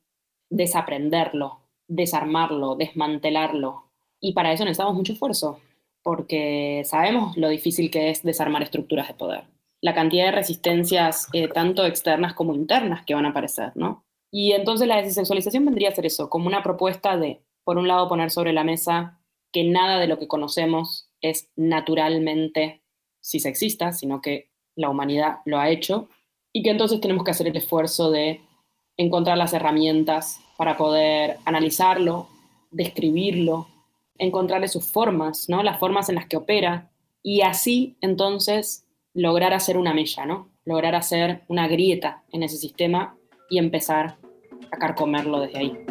desaprenderlo, 0.50 1.60
desarmarlo, 1.86 2.74
desmantelarlo. 2.74 3.92
Y 4.20 4.32
para 4.32 4.52
eso 4.52 4.64
necesitamos 4.64 4.96
mucho 4.96 5.12
esfuerzo, 5.12 5.60
porque 6.02 6.82
sabemos 6.84 7.36
lo 7.36 7.48
difícil 7.48 7.90
que 7.90 8.10
es 8.10 8.24
desarmar 8.24 8.62
estructuras 8.62 9.06
de 9.06 9.14
poder. 9.14 9.44
La 9.80 9.94
cantidad 9.94 10.26
de 10.26 10.32
resistencias, 10.32 11.28
eh, 11.32 11.48
tanto 11.48 11.86
externas 11.86 12.34
como 12.34 12.54
internas, 12.54 13.04
que 13.04 13.14
van 13.14 13.26
a 13.26 13.30
aparecer, 13.30 13.72
¿no? 13.76 14.05
Y 14.30 14.52
entonces 14.52 14.88
la 14.88 15.02
desexualización 15.02 15.64
vendría 15.64 15.88
a 15.88 15.94
ser 15.94 16.06
eso, 16.06 16.28
como 16.28 16.46
una 16.46 16.62
propuesta 16.62 17.16
de, 17.16 17.42
por 17.64 17.78
un 17.78 17.88
lado, 17.88 18.08
poner 18.08 18.30
sobre 18.30 18.52
la 18.52 18.64
mesa 18.64 19.20
que 19.52 19.64
nada 19.64 19.98
de 19.98 20.06
lo 20.06 20.18
que 20.18 20.28
conocemos 20.28 21.08
es 21.20 21.48
naturalmente 21.56 22.82
cisexista, 23.22 23.92
sino 23.92 24.20
que 24.20 24.50
la 24.74 24.90
humanidad 24.90 25.38
lo 25.44 25.58
ha 25.58 25.70
hecho, 25.70 26.08
y 26.52 26.62
que 26.62 26.70
entonces 26.70 27.00
tenemos 27.00 27.24
que 27.24 27.30
hacer 27.30 27.48
el 27.48 27.56
esfuerzo 27.56 28.10
de 28.10 28.40
encontrar 28.96 29.36
las 29.36 29.52
herramientas 29.52 30.40
para 30.56 30.76
poder 30.76 31.36
analizarlo, 31.44 32.28
describirlo, 32.70 33.68
encontrarle 34.18 34.68
sus 34.68 34.84
formas, 34.86 35.48
¿no? 35.48 35.62
Las 35.62 35.78
formas 35.78 36.08
en 36.08 36.14
las 36.14 36.26
que 36.26 36.36
opera 36.36 36.90
y 37.22 37.42
así 37.42 37.96
entonces 38.00 38.86
lograr 39.12 39.52
hacer 39.52 39.76
una 39.76 39.92
mella, 39.92 40.24
¿no? 40.24 40.48
Lograr 40.64 40.94
hacer 40.94 41.42
una 41.48 41.68
grieta 41.68 42.24
en 42.32 42.42
ese 42.42 42.56
sistema 42.56 43.16
y 43.48 43.58
empezar 43.58 44.16
a 44.70 44.76
carcomerlo 44.78 45.40
desde 45.40 45.58
ahí. 45.58 45.86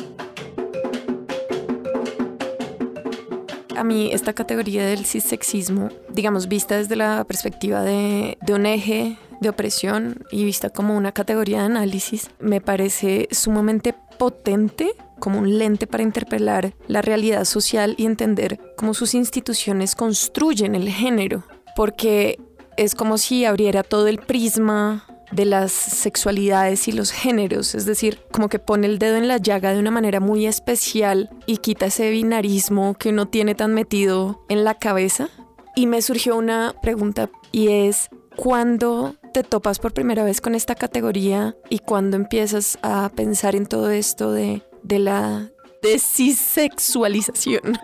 A 3.76 3.84
mí 3.84 4.10
esta 4.13 4.34
categoría 4.34 4.86
del 4.86 5.06
cissexismo, 5.06 5.89
digamos, 6.10 6.48
vista 6.48 6.78
desde 6.78 6.96
la 6.96 7.26
perspectiva 7.26 7.82
de, 7.82 8.38
de 8.41 8.54
un 8.54 8.65
eje 8.65 9.18
de 9.41 9.50
opresión 9.50 10.24
y 10.32 10.46
vista 10.46 10.70
como 10.70 10.96
una 10.96 11.12
categoría 11.12 11.60
de 11.60 11.65
análisis, 11.65 12.30
me 12.39 12.62
parece 12.62 13.28
sumamente 13.32 13.94
potente 14.18 14.94
como 15.20 15.39
un 15.39 15.58
lente 15.58 15.88
para 15.88 16.04
interpelar 16.04 16.74
la 16.88 17.02
realidad 17.02 17.46
social 17.46 17.96
y 17.98 18.06
entender 18.06 18.60
cómo 18.78 18.94
sus 18.94 19.13
instituciones 19.13 19.96
construyen 19.96 20.76
el 20.76 20.89
género, 20.89 21.44
porque 21.76 22.39
es 22.78 22.96
como 22.96 23.18
si 23.18 23.46
abriera 23.46 23.84
todo 23.84 24.08
el 24.08 24.20
prisma 24.20 25.06
de 25.32 25.46
las 25.46 25.72
sexualidades 25.72 26.88
y 26.88 26.92
los 26.92 27.12
géneros, 27.12 27.76
es 27.76 27.86
decir, 27.86 28.20
como 28.32 28.50
que 28.50 28.60
pone 28.60 28.88
el 28.88 29.00
dedo 29.00 29.18
en 29.18 29.28
la 29.28 29.38
llaga 29.38 29.74
de 29.74 29.80
una 29.80 29.92
manera 29.92 30.20
muy 30.20 30.46
especial 30.46 31.30
y 31.46 31.58
quita 31.58 31.88
ese 31.88 32.10
binarismo 32.10 32.96
que 32.96 33.10
uno 33.10 33.28
tiene 33.28 33.56
tan 33.56 33.74
metido 33.74 34.44
en 34.50 34.64
la 34.64 34.76
cabeza. 34.76 35.30
Y 35.76 35.88
me 35.88 36.02
surgió 36.02 36.38
una 36.38 36.74
pregunta 36.82 37.30
y 37.52 37.68
es, 37.68 38.10
¿cuándo 38.36 39.16
te 39.34 39.44
topas 39.44 39.80
por 39.80 39.94
primera 39.94 40.24
vez 40.24 40.40
con 40.40 40.56
esta 40.56 40.76
categoría 40.76 41.56
y 41.70 41.80
cuándo 41.80 42.16
empiezas 42.16 42.78
a 42.82 43.10
pensar 43.14 43.56
en 43.56 43.66
todo 43.66 43.90
esto 43.90 44.32
de 44.32 44.64
de 44.86 45.00
la 45.00 45.52
desisexualización? 45.82 47.78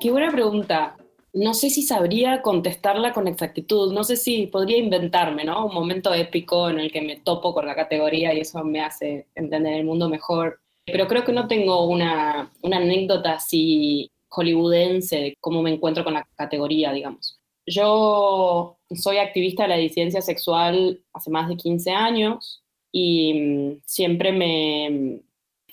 Qué 0.00 0.10
buena 0.12 0.30
pregunta. 0.30 0.96
No 1.32 1.54
sé 1.54 1.70
si 1.70 1.82
sabría 1.82 2.42
contestarla 2.42 3.12
con 3.12 3.28
exactitud, 3.28 3.92
no 3.92 4.02
sé 4.02 4.16
si 4.16 4.46
podría 4.46 4.78
inventarme, 4.78 5.44
¿no? 5.44 5.66
Un 5.66 5.74
momento 5.74 6.12
épico 6.14 6.70
en 6.70 6.80
el 6.80 6.90
que 6.90 7.02
me 7.02 7.16
topo 7.16 7.52
con 7.52 7.66
la 7.66 7.74
categoría 7.74 8.32
y 8.32 8.40
eso 8.40 8.64
me 8.64 8.80
hace 8.80 9.26
entender 9.34 9.74
el 9.74 9.84
mundo 9.84 10.08
mejor. 10.08 10.60
Pero 10.86 11.06
creo 11.06 11.24
que 11.24 11.32
no 11.32 11.46
tengo 11.46 11.86
una, 11.86 12.50
una 12.62 12.78
anécdota 12.78 13.34
así 13.34 14.10
hollywoodense 14.28 15.16
de 15.16 15.36
cómo 15.40 15.62
me 15.62 15.72
encuentro 15.72 16.04
con 16.04 16.14
la 16.14 16.26
categoría, 16.36 16.92
digamos. 16.92 17.38
Yo 17.66 18.78
soy 18.94 19.18
activista 19.18 19.64
de 19.64 19.68
la 19.68 19.76
disidencia 19.76 20.22
sexual 20.22 21.02
hace 21.12 21.30
más 21.30 21.48
de 21.48 21.56
15 21.56 21.90
años 21.90 22.62
y 22.90 23.34
mm, 23.34 23.80
siempre 23.84 24.32
me 24.32 25.20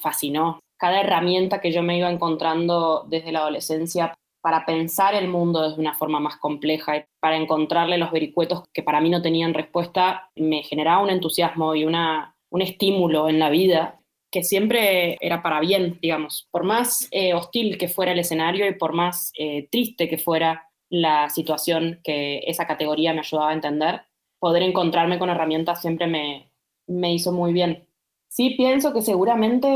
fascinó 0.02 0.60
cada 0.78 1.02
herramienta 1.02 1.62
que 1.62 1.72
yo 1.72 1.82
me 1.82 1.98
iba 1.98 2.12
encontrando 2.12 3.06
desde 3.10 3.32
la 3.32 3.40
adolescencia 3.40 4.14
para 4.46 4.64
pensar 4.64 5.16
el 5.16 5.28
mundo 5.28 5.68
desde 5.68 5.82
una 5.82 5.96
forma 5.96 6.20
más 6.20 6.38
compleja 6.38 6.98
y 6.98 7.06
para 7.20 7.36
encontrarle 7.36 7.98
los 7.98 8.12
vericuetos 8.12 8.62
que 8.72 8.84
para 8.84 9.02
mí 9.02 9.10
no 9.10 9.24
tenían 9.24 9.56
respuesta, 9.56 10.30
me 10.36 10.62
generaba 10.62 11.02
un 11.02 11.10
entusiasmo 11.10 11.74
y 11.74 11.84
una, 11.84 12.38
un 12.52 12.62
estímulo 12.62 13.28
en 13.28 13.40
la 13.40 13.50
vida 13.50 14.00
que 14.32 14.44
siempre 14.44 15.18
era 15.20 15.42
para 15.42 15.62
bien, 15.62 15.98
digamos. 16.00 16.48
Por 16.52 16.64
más 16.64 17.08
eh, 17.10 17.34
hostil 17.34 17.80
que 17.80 17.88
fuera 17.88 18.12
el 18.12 18.20
escenario 18.20 18.68
y 18.68 18.76
por 18.76 18.94
más 18.94 19.32
eh, 19.36 19.68
triste 19.72 20.08
que 20.08 20.20
fuera 20.20 20.70
la 20.92 21.28
situación 21.32 22.00
que 22.04 22.44
esa 22.46 22.68
categoría 22.68 23.14
me 23.16 23.22
ayudaba 23.22 23.50
a 23.50 23.56
entender, 23.56 24.04
poder 24.38 24.62
encontrarme 24.62 25.18
con 25.18 25.32
herramientas 25.32 25.82
siempre 25.82 26.06
me, 26.06 26.52
me 26.86 27.12
hizo 27.12 27.32
muy 27.32 27.52
bien. 27.52 27.88
Sí, 28.36 28.50
pienso 28.58 28.92
que 28.92 29.02
seguramente 29.02 29.68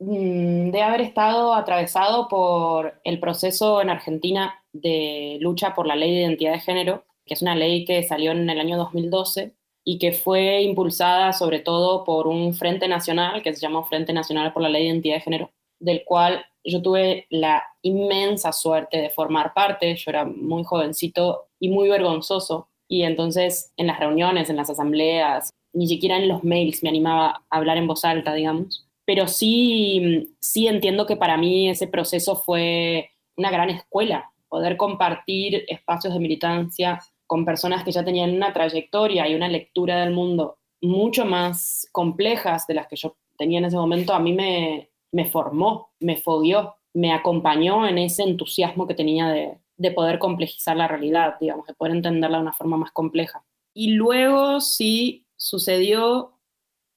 mm, 0.00 0.70
debe 0.72 0.82
haber 0.82 1.02
estado 1.02 1.54
atravesado 1.54 2.26
por 2.26 3.00
el 3.04 3.20
proceso 3.20 3.80
en 3.80 3.90
Argentina 3.90 4.60
de 4.72 5.38
lucha 5.40 5.72
por 5.72 5.86
la 5.86 5.94
ley 5.94 6.12
de 6.12 6.22
identidad 6.22 6.52
de 6.54 6.58
género, 6.58 7.04
que 7.24 7.34
es 7.34 7.42
una 7.42 7.54
ley 7.54 7.84
que 7.84 8.02
salió 8.02 8.32
en 8.32 8.50
el 8.50 8.58
año 8.58 8.76
2012 8.76 9.54
y 9.84 9.98
que 10.00 10.10
fue 10.10 10.62
impulsada 10.62 11.32
sobre 11.32 11.60
todo 11.60 12.02
por 12.02 12.26
un 12.26 12.54
frente 12.54 12.88
nacional 12.88 13.40
que 13.40 13.54
se 13.54 13.60
llamó 13.60 13.84
Frente 13.84 14.12
Nacional 14.12 14.52
por 14.52 14.62
la 14.62 14.68
Ley 14.68 14.82
de 14.82 14.88
Identidad 14.88 15.14
de 15.14 15.20
Género, 15.20 15.52
del 15.78 16.02
cual 16.04 16.44
yo 16.64 16.82
tuve 16.82 17.28
la 17.30 17.62
inmensa 17.82 18.50
suerte 18.52 18.98
de 18.98 19.10
formar 19.10 19.54
parte. 19.54 19.94
Yo 19.94 20.10
era 20.10 20.24
muy 20.24 20.64
jovencito 20.64 21.50
y 21.60 21.68
muy 21.68 21.88
vergonzoso. 21.88 22.68
Y 22.88 23.02
entonces 23.02 23.72
en 23.76 23.86
las 23.86 24.00
reuniones, 24.00 24.50
en 24.50 24.56
las 24.56 24.70
asambleas, 24.70 25.50
ni 25.72 25.86
siquiera 25.86 26.16
en 26.16 26.28
los 26.28 26.44
mails 26.44 26.82
me 26.82 26.88
animaba 26.88 27.42
a 27.50 27.56
hablar 27.56 27.76
en 27.76 27.86
voz 27.86 28.04
alta, 28.04 28.34
digamos. 28.34 28.86
Pero 29.04 29.26
sí, 29.26 30.34
sí 30.40 30.66
entiendo 30.66 31.06
que 31.06 31.16
para 31.16 31.36
mí 31.36 31.68
ese 31.68 31.86
proceso 31.86 32.36
fue 32.36 33.10
una 33.36 33.50
gran 33.50 33.70
escuela, 33.70 34.30
poder 34.48 34.76
compartir 34.76 35.64
espacios 35.68 36.12
de 36.14 36.20
militancia 36.20 37.00
con 37.26 37.44
personas 37.44 37.84
que 37.84 37.92
ya 37.92 38.04
tenían 38.04 38.34
una 38.34 38.52
trayectoria 38.52 39.28
y 39.28 39.34
una 39.34 39.48
lectura 39.48 40.00
del 40.00 40.12
mundo 40.12 40.58
mucho 40.80 41.24
más 41.24 41.88
complejas 41.92 42.66
de 42.66 42.74
las 42.74 42.86
que 42.86 42.96
yo 42.96 43.16
tenía 43.36 43.58
en 43.58 43.66
ese 43.66 43.76
momento, 43.76 44.12
a 44.12 44.18
mí 44.18 44.32
me, 44.32 44.90
me 45.12 45.26
formó, 45.26 45.90
me 46.00 46.16
fogueó, 46.16 46.76
me 46.94 47.12
acompañó 47.12 47.86
en 47.86 47.98
ese 47.98 48.22
entusiasmo 48.24 48.86
que 48.86 48.94
tenía 48.94 49.28
de, 49.28 49.58
de 49.76 49.90
poder 49.92 50.18
complejizar 50.18 50.76
la 50.76 50.88
realidad, 50.88 51.36
digamos, 51.40 51.66
de 51.66 51.74
poder 51.74 51.94
entenderla 51.94 52.38
de 52.38 52.42
una 52.42 52.52
forma 52.52 52.76
más 52.76 52.90
compleja. 52.90 53.44
Y 53.74 53.92
luego 53.92 54.60
sí 54.60 55.27
sucedió 55.38 56.32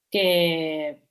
que 0.09 1.01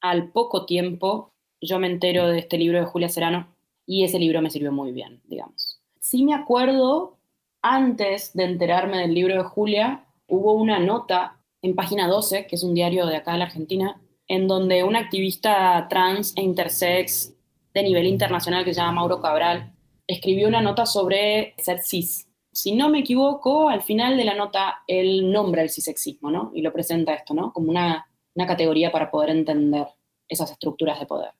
al 0.00 0.32
poco 0.32 0.64
tiempo 0.64 1.32
yo 1.60 1.78
me 1.78 1.88
entero 1.88 2.28
de 2.28 2.38
este 2.38 2.56
libro 2.56 2.78
de 2.78 2.86
Julia 2.86 3.08
Serano 3.08 3.48
y 3.84 4.04
ese 4.04 4.18
libro 4.18 4.40
me 4.40 4.50
sirvió 4.50 4.72
muy 4.72 4.92
bien, 4.92 5.20
digamos. 5.24 5.80
Sí 6.00 6.24
me 6.24 6.34
acuerdo, 6.34 7.18
antes 7.60 8.32
de 8.32 8.44
enterarme 8.44 8.98
del 8.98 9.14
libro 9.14 9.34
de 9.34 9.42
Julia, 9.42 10.06
hubo 10.28 10.54
una 10.54 10.78
nota 10.78 11.38
en 11.62 11.74
página 11.74 12.08
12, 12.08 12.46
que 12.46 12.56
es 12.56 12.62
un 12.62 12.74
diario 12.74 13.06
de 13.06 13.16
acá 13.16 13.32
de 13.32 13.38
la 13.38 13.44
Argentina, 13.44 14.00
en 14.28 14.48
donde 14.48 14.84
un 14.84 14.96
activista 14.96 15.86
trans 15.88 16.36
e 16.36 16.42
intersex 16.42 17.34
de 17.74 17.82
nivel 17.82 18.06
internacional 18.06 18.64
que 18.64 18.72
se 18.72 18.80
llama 18.80 18.92
Mauro 18.92 19.20
Cabral 19.20 19.72
escribió 20.06 20.48
una 20.48 20.60
nota 20.60 20.86
sobre 20.86 21.54
ser 21.58 21.82
cis 21.82 22.25
si 22.56 22.72
no 22.72 22.88
me 22.88 23.00
equivoco, 23.00 23.68
al 23.68 23.82
final 23.82 24.16
de 24.16 24.24
la 24.24 24.34
nota 24.34 24.82
él 24.86 25.30
nombra 25.30 25.60
el 25.60 25.68
cisexismo, 25.68 26.30
¿no? 26.30 26.52
Y 26.54 26.62
lo 26.62 26.72
presenta 26.72 27.12
esto, 27.12 27.34
¿no? 27.34 27.52
Como 27.52 27.68
una, 27.68 28.08
una 28.34 28.46
categoría 28.46 28.90
para 28.90 29.10
poder 29.10 29.28
entender 29.28 29.86
esas 30.26 30.50
estructuras 30.50 30.98
de 30.98 31.04
poder. 31.04 31.32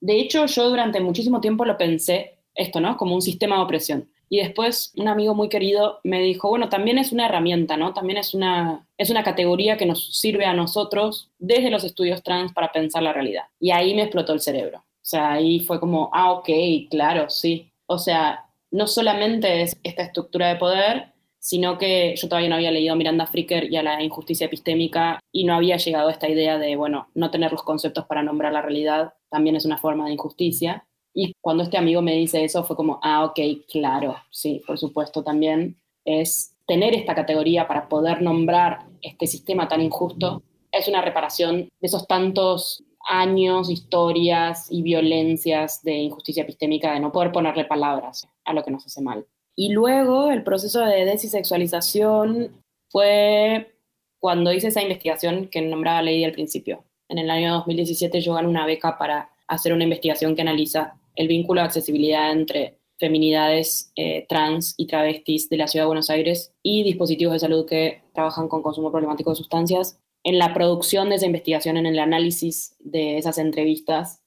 De 0.00 0.18
hecho, 0.18 0.46
yo 0.46 0.68
durante 0.68 0.98
muchísimo 0.98 1.40
tiempo 1.40 1.64
lo 1.64 1.78
pensé, 1.78 2.38
esto, 2.56 2.80
¿no? 2.80 2.96
Como 2.96 3.14
un 3.14 3.22
sistema 3.22 3.56
de 3.56 3.62
opresión. 3.62 4.10
Y 4.28 4.38
después 4.38 4.92
un 4.96 5.06
amigo 5.06 5.32
muy 5.36 5.48
querido 5.48 6.00
me 6.02 6.20
dijo, 6.20 6.48
bueno, 6.48 6.68
también 6.68 6.98
es 6.98 7.12
una 7.12 7.26
herramienta, 7.26 7.76
¿no? 7.76 7.94
También 7.94 8.18
es 8.18 8.34
una, 8.34 8.84
es 8.98 9.10
una 9.10 9.22
categoría 9.22 9.76
que 9.76 9.86
nos 9.86 10.18
sirve 10.18 10.44
a 10.44 10.54
nosotros 10.54 11.30
desde 11.38 11.70
los 11.70 11.84
estudios 11.84 12.20
trans 12.24 12.52
para 12.52 12.72
pensar 12.72 13.04
la 13.04 13.12
realidad. 13.12 13.44
Y 13.60 13.70
ahí 13.70 13.94
me 13.94 14.02
explotó 14.02 14.32
el 14.32 14.40
cerebro. 14.40 14.78
O 14.78 15.06
sea, 15.06 15.34
ahí 15.34 15.60
fue 15.60 15.78
como, 15.78 16.10
ah, 16.12 16.32
ok, 16.32 16.48
claro, 16.90 17.30
sí. 17.30 17.70
O 17.86 17.96
sea, 17.96 18.43
no 18.74 18.88
solamente 18.88 19.62
es 19.62 19.76
esta 19.84 20.02
estructura 20.02 20.48
de 20.48 20.56
poder, 20.56 21.12
sino 21.38 21.78
que 21.78 22.16
yo 22.16 22.28
todavía 22.28 22.48
no 22.48 22.56
había 22.56 22.72
leído 22.72 22.96
Miranda 22.96 23.24
Fricker 23.24 23.72
y 23.72 23.76
a 23.76 23.84
la 23.84 24.02
injusticia 24.02 24.46
epistémica 24.46 25.20
y 25.30 25.44
no 25.44 25.54
había 25.54 25.76
llegado 25.76 26.08
a 26.08 26.10
esta 26.10 26.28
idea 26.28 26.58
de, 26.58 26.74
bueno, 26.74 27.06
no 27.14 27.30
tener 27.30 27.52
los 27.52 27.62
conceptos 27.62 28.06
para 28.06 28.24
nombrar 28.24 28.52
la 28.52 28.62
realidad 28.62 29.14
también 29.30 29.54
es 29.54 29.64
una 29.64 29.78
forma 29.78 30.06
de 30.06 30.14
injusticia. 30.14 30.88
Y 31.14 31.34
cuando 31.40 31.62
este 31.62 31.78
amigo 31.78 32.02
me 32.02 32.16
dice 32.16 32.42
eso 32.42 32.64
fue 32.64 32.74
como, 32.74 32.98
ah, 33.04 33.24
ok, 33.24 33.38
claro, 33.70 34.16
sí, 34.30 34.60
por 34.66 34.76
supuesto 34.76 35.22
también 35.22 35.80
es 36.04 36.56
tener 36.66 36.96
esta 36.96 37.14
categoría 37.14 37.68
para 37.68 37.88
poder 37.88 38.22
nombrar 38.22 38.86
este 39.02 39.28
sistema 39.28 39.68
tan 39.68 39.82
injusto, 39.82 40.42
es 40.72 40.88
una 40.88 41.00
reparación 41.00 41.68
de 41.80 41.86
esos 41.86 42.08
tantos 42.08 42.82
años, 43.08 43.70
historias 43.70 44.66
y 44.68 44.82
violencias 44.82 45.80
de 45.84 45.92
injusticia 45.92 46.42
epistémica 46.42 46.92
de 46.92 46.98
no 46.98 47.12
poder 47.12 47.30
ponerle 47.30 47.66
palabras 47.66 48.28
a 48.44 48.52
lo 48.52 48.64
que 48.64 48.70
nos 48.70 48.86
hace 48.86 49.00
mal. 49.00 49.26
Y 49.56 49.72
luego 49.72 50.30
el 50.30 50.42
proceso 50.42 50.80
de 50.80 51.04
desisexualización 51.04 52.62
fue 52.90 53.74
cuando 54.18 54.52
hice 54.52 54.68
esa 54.68 54.82
investigación 54.82 55.48
que 55.48 55.60
nombraba 55.62 56.02
Lady 56.02 56.24
al 56.24 56.32
principio. 56.32 56.84
En 57.08 57.18
el 57.18 57.30
año 57.30 57.54
2017 57.54 58.20
yo 58.20 58.34
gané 58.34 58.48
una 58.48 58.66
beca 58.66 58.98
para 58.98 59.30
hacer 59.46 59.72
una 59.72 59.84
investigación 59.84 60.34
que 60.34 60.42
analiza 60.42 60.98
el 61.14 61.28
vínculo 61.28 61.60
de 61.60 61.66
accesibilidad 61.66 62.32
entre 62.32 62.78
feminidades 62.98 63.92
eh, 63.96 64.24
trans 64.28 64.74
y 64.76 64.86
travestis 64.86 65.48
de 65.50 65.58
la 65.58 65.68
Ciudad 65.68 65.84
de 65.84 65.88
Buenos 65.88 66.10
Aires 66.10 66.52
y 66.62 66.82
dispositivos 66.82 67.34
de 67.34 67.40
salud 67.40 67.66
que 67.66 68.02
trabajan 68.12 68.48
con 68.48 68.62
consumo 68.62 68.90
problemático 68.90 69.30
de 69.30 69.36
sustancias. 69.36 69.98
En 70.22 70.38
la 70.38 70.54
producción 70.54 71.10
de 71.10 71.16
esa 71.16 71.26
investigación, 71.26 71.76
en 71.76 71.86
el 71.86 71.98
análisis 71.98 72.76
de 72.78 73.18
esas 73.18 73.36
entrevistas, 73.38 74.22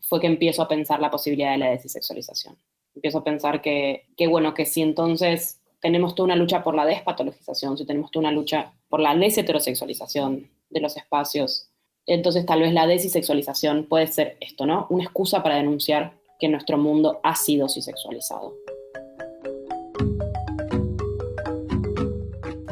fue 0.00 0.20
que 0.20 0.26
empiezo 0.26 0.62
a 0.62 0.68
pensar 0.68 1.00
la 1.00 1.10
posibilidad 1.10 1.52
de 1.52 1.58
la 1.58 1.70
desisexualización 1.70 2.56
empiezo 2.94 3.18
a 3.18 3.24
pensar 3.24 3.60
que, 3.62 4.04
bueno, 4.28 4.54
que 4.54 4.66
si 4.66 4.82
entonces 4.82 5.60
tenemos 5.80 6.14
toda 6.14 6.26
una 6.26 6.36
lucha 6.36 6.62
por 6.62 6.74
la 6.74 6.86
despatologización, 6.86 7.76
si 7.76 7.84
tenemos 7.84 8.10
toda 8.10 8.28
una 8.28 8.32
lucha 8.32 8.72
por 8.88 9.00
la 9.00 9.14
desheterosexualización 9.16 10.48
de 10.70 10.80
los 10.80 10.96
espacios, 10.96 11.68
entonces 12.06 12.46
tal 12.46 12.60
vez 12.60 12.72
la 12.72 12.86
desisexualización 12.86 13.84
puede 13.84 14.06
ser 14.06 14.36
esto, 14.40 14.66
¿no? 14.66 14.86
Una 14.90 15.04
excusa 15.04 15.42
para 15.42 15.56
denunciar 15.56 16.12
que 16.38 16.48
nuestro 16.48 16.78
mundo 16.78 17.20
ha 17.22 17.34
sido 17.34 17.68
cisexualizado. 17.68 18.54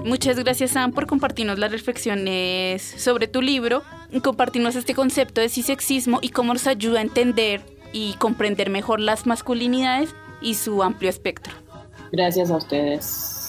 Muchas 0.05 0.39
gracias, 0.39 0.73
Sam, 0.73 0.93
por 0.93 1.07
compartirnos 1.07 1.59
las 1.59 1.71
reflexiones 1.71 2.83
sobre 2.83 3.29
tu 3.29 3.43
libro 3.43 3.83
compartirnos 4.21 4.75
este 4.75 4.95
concepto 4.95 5.41
de 5.41 5.49
cisexismo 5.49 6.19
y 6.21 6.31
cómo 6.31 6.53
nos 6.53 6.67
ayuda 6.67 6.99
a 6.99 7.03
entender 7.03 7.61
y 7.93 8.15
comprender 8.15 8.71
mejor 8.71 9.01
las 9.01 9.27
masculinidades 9.27 10.15
y 10.41 10.55
su 10.55 10.83
amplio 10.83 11.11
espectro. 11.11 11.53
Gracias 12.13 12.51
a 12.51 12.57
ustedes. 12.57 13.41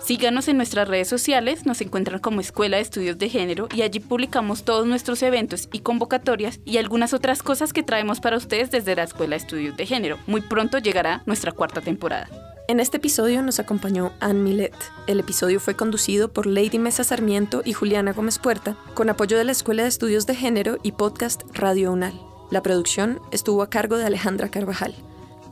Síganos 0.00 0.48
en 0.48 0.56
nuestras 0.56 0.88
redes 0.88 1.08
sociales, 1.08 1.66
nos 1.66 1.80
encuentran 1.80 2.20
como 2.20 2.40
Escuela 2.40 2.78
de 2.78 2.82
Estudios 2.82 3.18
de 3.18 3.28
Género 3.28 3.68
y 3.72 3.82
allí 3.82 4.00
publicamos 4.00 4.64
todos 4.64 4.86
nuestros 4.86 5.22
eventos 5.22 5.68
y 5.72 5.80
convocatorias 5.80 6.58
y 6.64 6.78
algunas 6.78 7.12
otras 7.12 7.42
cosas 7.42 7.72
que 7.72 7.82
traemos 7.82 8.18
para 8.18 8.38
ustedes 8.38 8.70
desde 8.70 8.96
la 8.96 9.04
Escuela 9.04 9.36
de 9.36 9.42
Estudios 9.42 9.76
de 9.76 9.86
Género. 9.86 10.18
Muy 10.26 10.40
pronto 10.40 10.78
llegará 10.78 11.22
nuestra 11.26 11.52
cuarta 11.52 11.80
temporada. 11.80 12.28
En 12.66 12.80
este 12.80 12.96
episodio 12.96 13.42
nos 13.42 13.60
acompañó 13.60 14.12
Anne 14.20 14.40
Millet. 14.40 14.74
El 15.06 15.20
episodio 15.20 15.60
fue 15.60 15.74
conducido 15.74 16.32
por 16.32 16.46
Lady 16.46 16.78
Mesa 16.78 17.04
Sarmiento 17.04 17.62
y 17.64 17.72
Juliana 17.72 18.12
Gómez 18.12 18.38
Puerta, 18.38 18.76
con 18.94 19.10
apoyo 19.10 19.36
de 19.36 19.44
la 19.44 19.52
Escuela 19.52 19.82
de 19.82 19.88
Estudios 19.88 20.26
de 20.26 20.34
Género 20.34 20.78
y 20.82 20.92
podcast 20.92 21.42
Radio 21.52 21.92
UNAL. 21.92 22.29
La 22.50 22.62
producción 22.62 23.20
estuvo 23.30 23.62
a 23.62 23.70
cargo 23.70 23.96
de 23.96 24.06
Alejandra 24.06 24.48
Carvajal. 24.50 24.92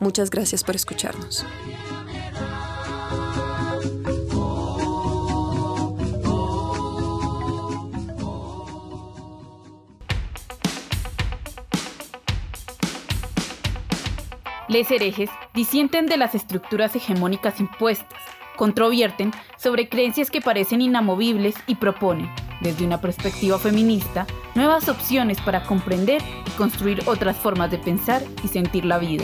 Muchas 0.01 0.29
gracias 0.29 0.65
por 0.65 0.75
escucharnos. 0.75 1.45
Les 14.67 14.91
herejes 14.91 15.29
disienten 15.55 16.05
de 16.05 16.17
las 16.17 16.35
estructuras 16.35 16.95
hegemónicas 16.95 17.61
impuestas, 17.61 18.21
controvierten 18.59 19.31
sobre 19.57 19.87
creencias 19.87 20.29
que 20.29 20.41
parecen 20.41 20.81
inamovibles 20.81 21.55
y 21.65 21.75
proponen, 21.75 22.29
desde 22.59 22.85
una 22.85 22.99
perspectiva 22.99 23.57
feminista, 23.57 24.27
nuevas 24.53 24.89
opciones 24.89 25.39
para 25.39 25.63
comprender 25.63 26.21
y 26.45 26.49
construir 26.57 27.01
otras 27.05 27.37
formas 27.37 27.71
de 27.71 27.77
pensar 27.77 28.21
y 28.43 28.49
sentir 28.49 28.83
la 28.83 28.99
vida. 28.99 29.23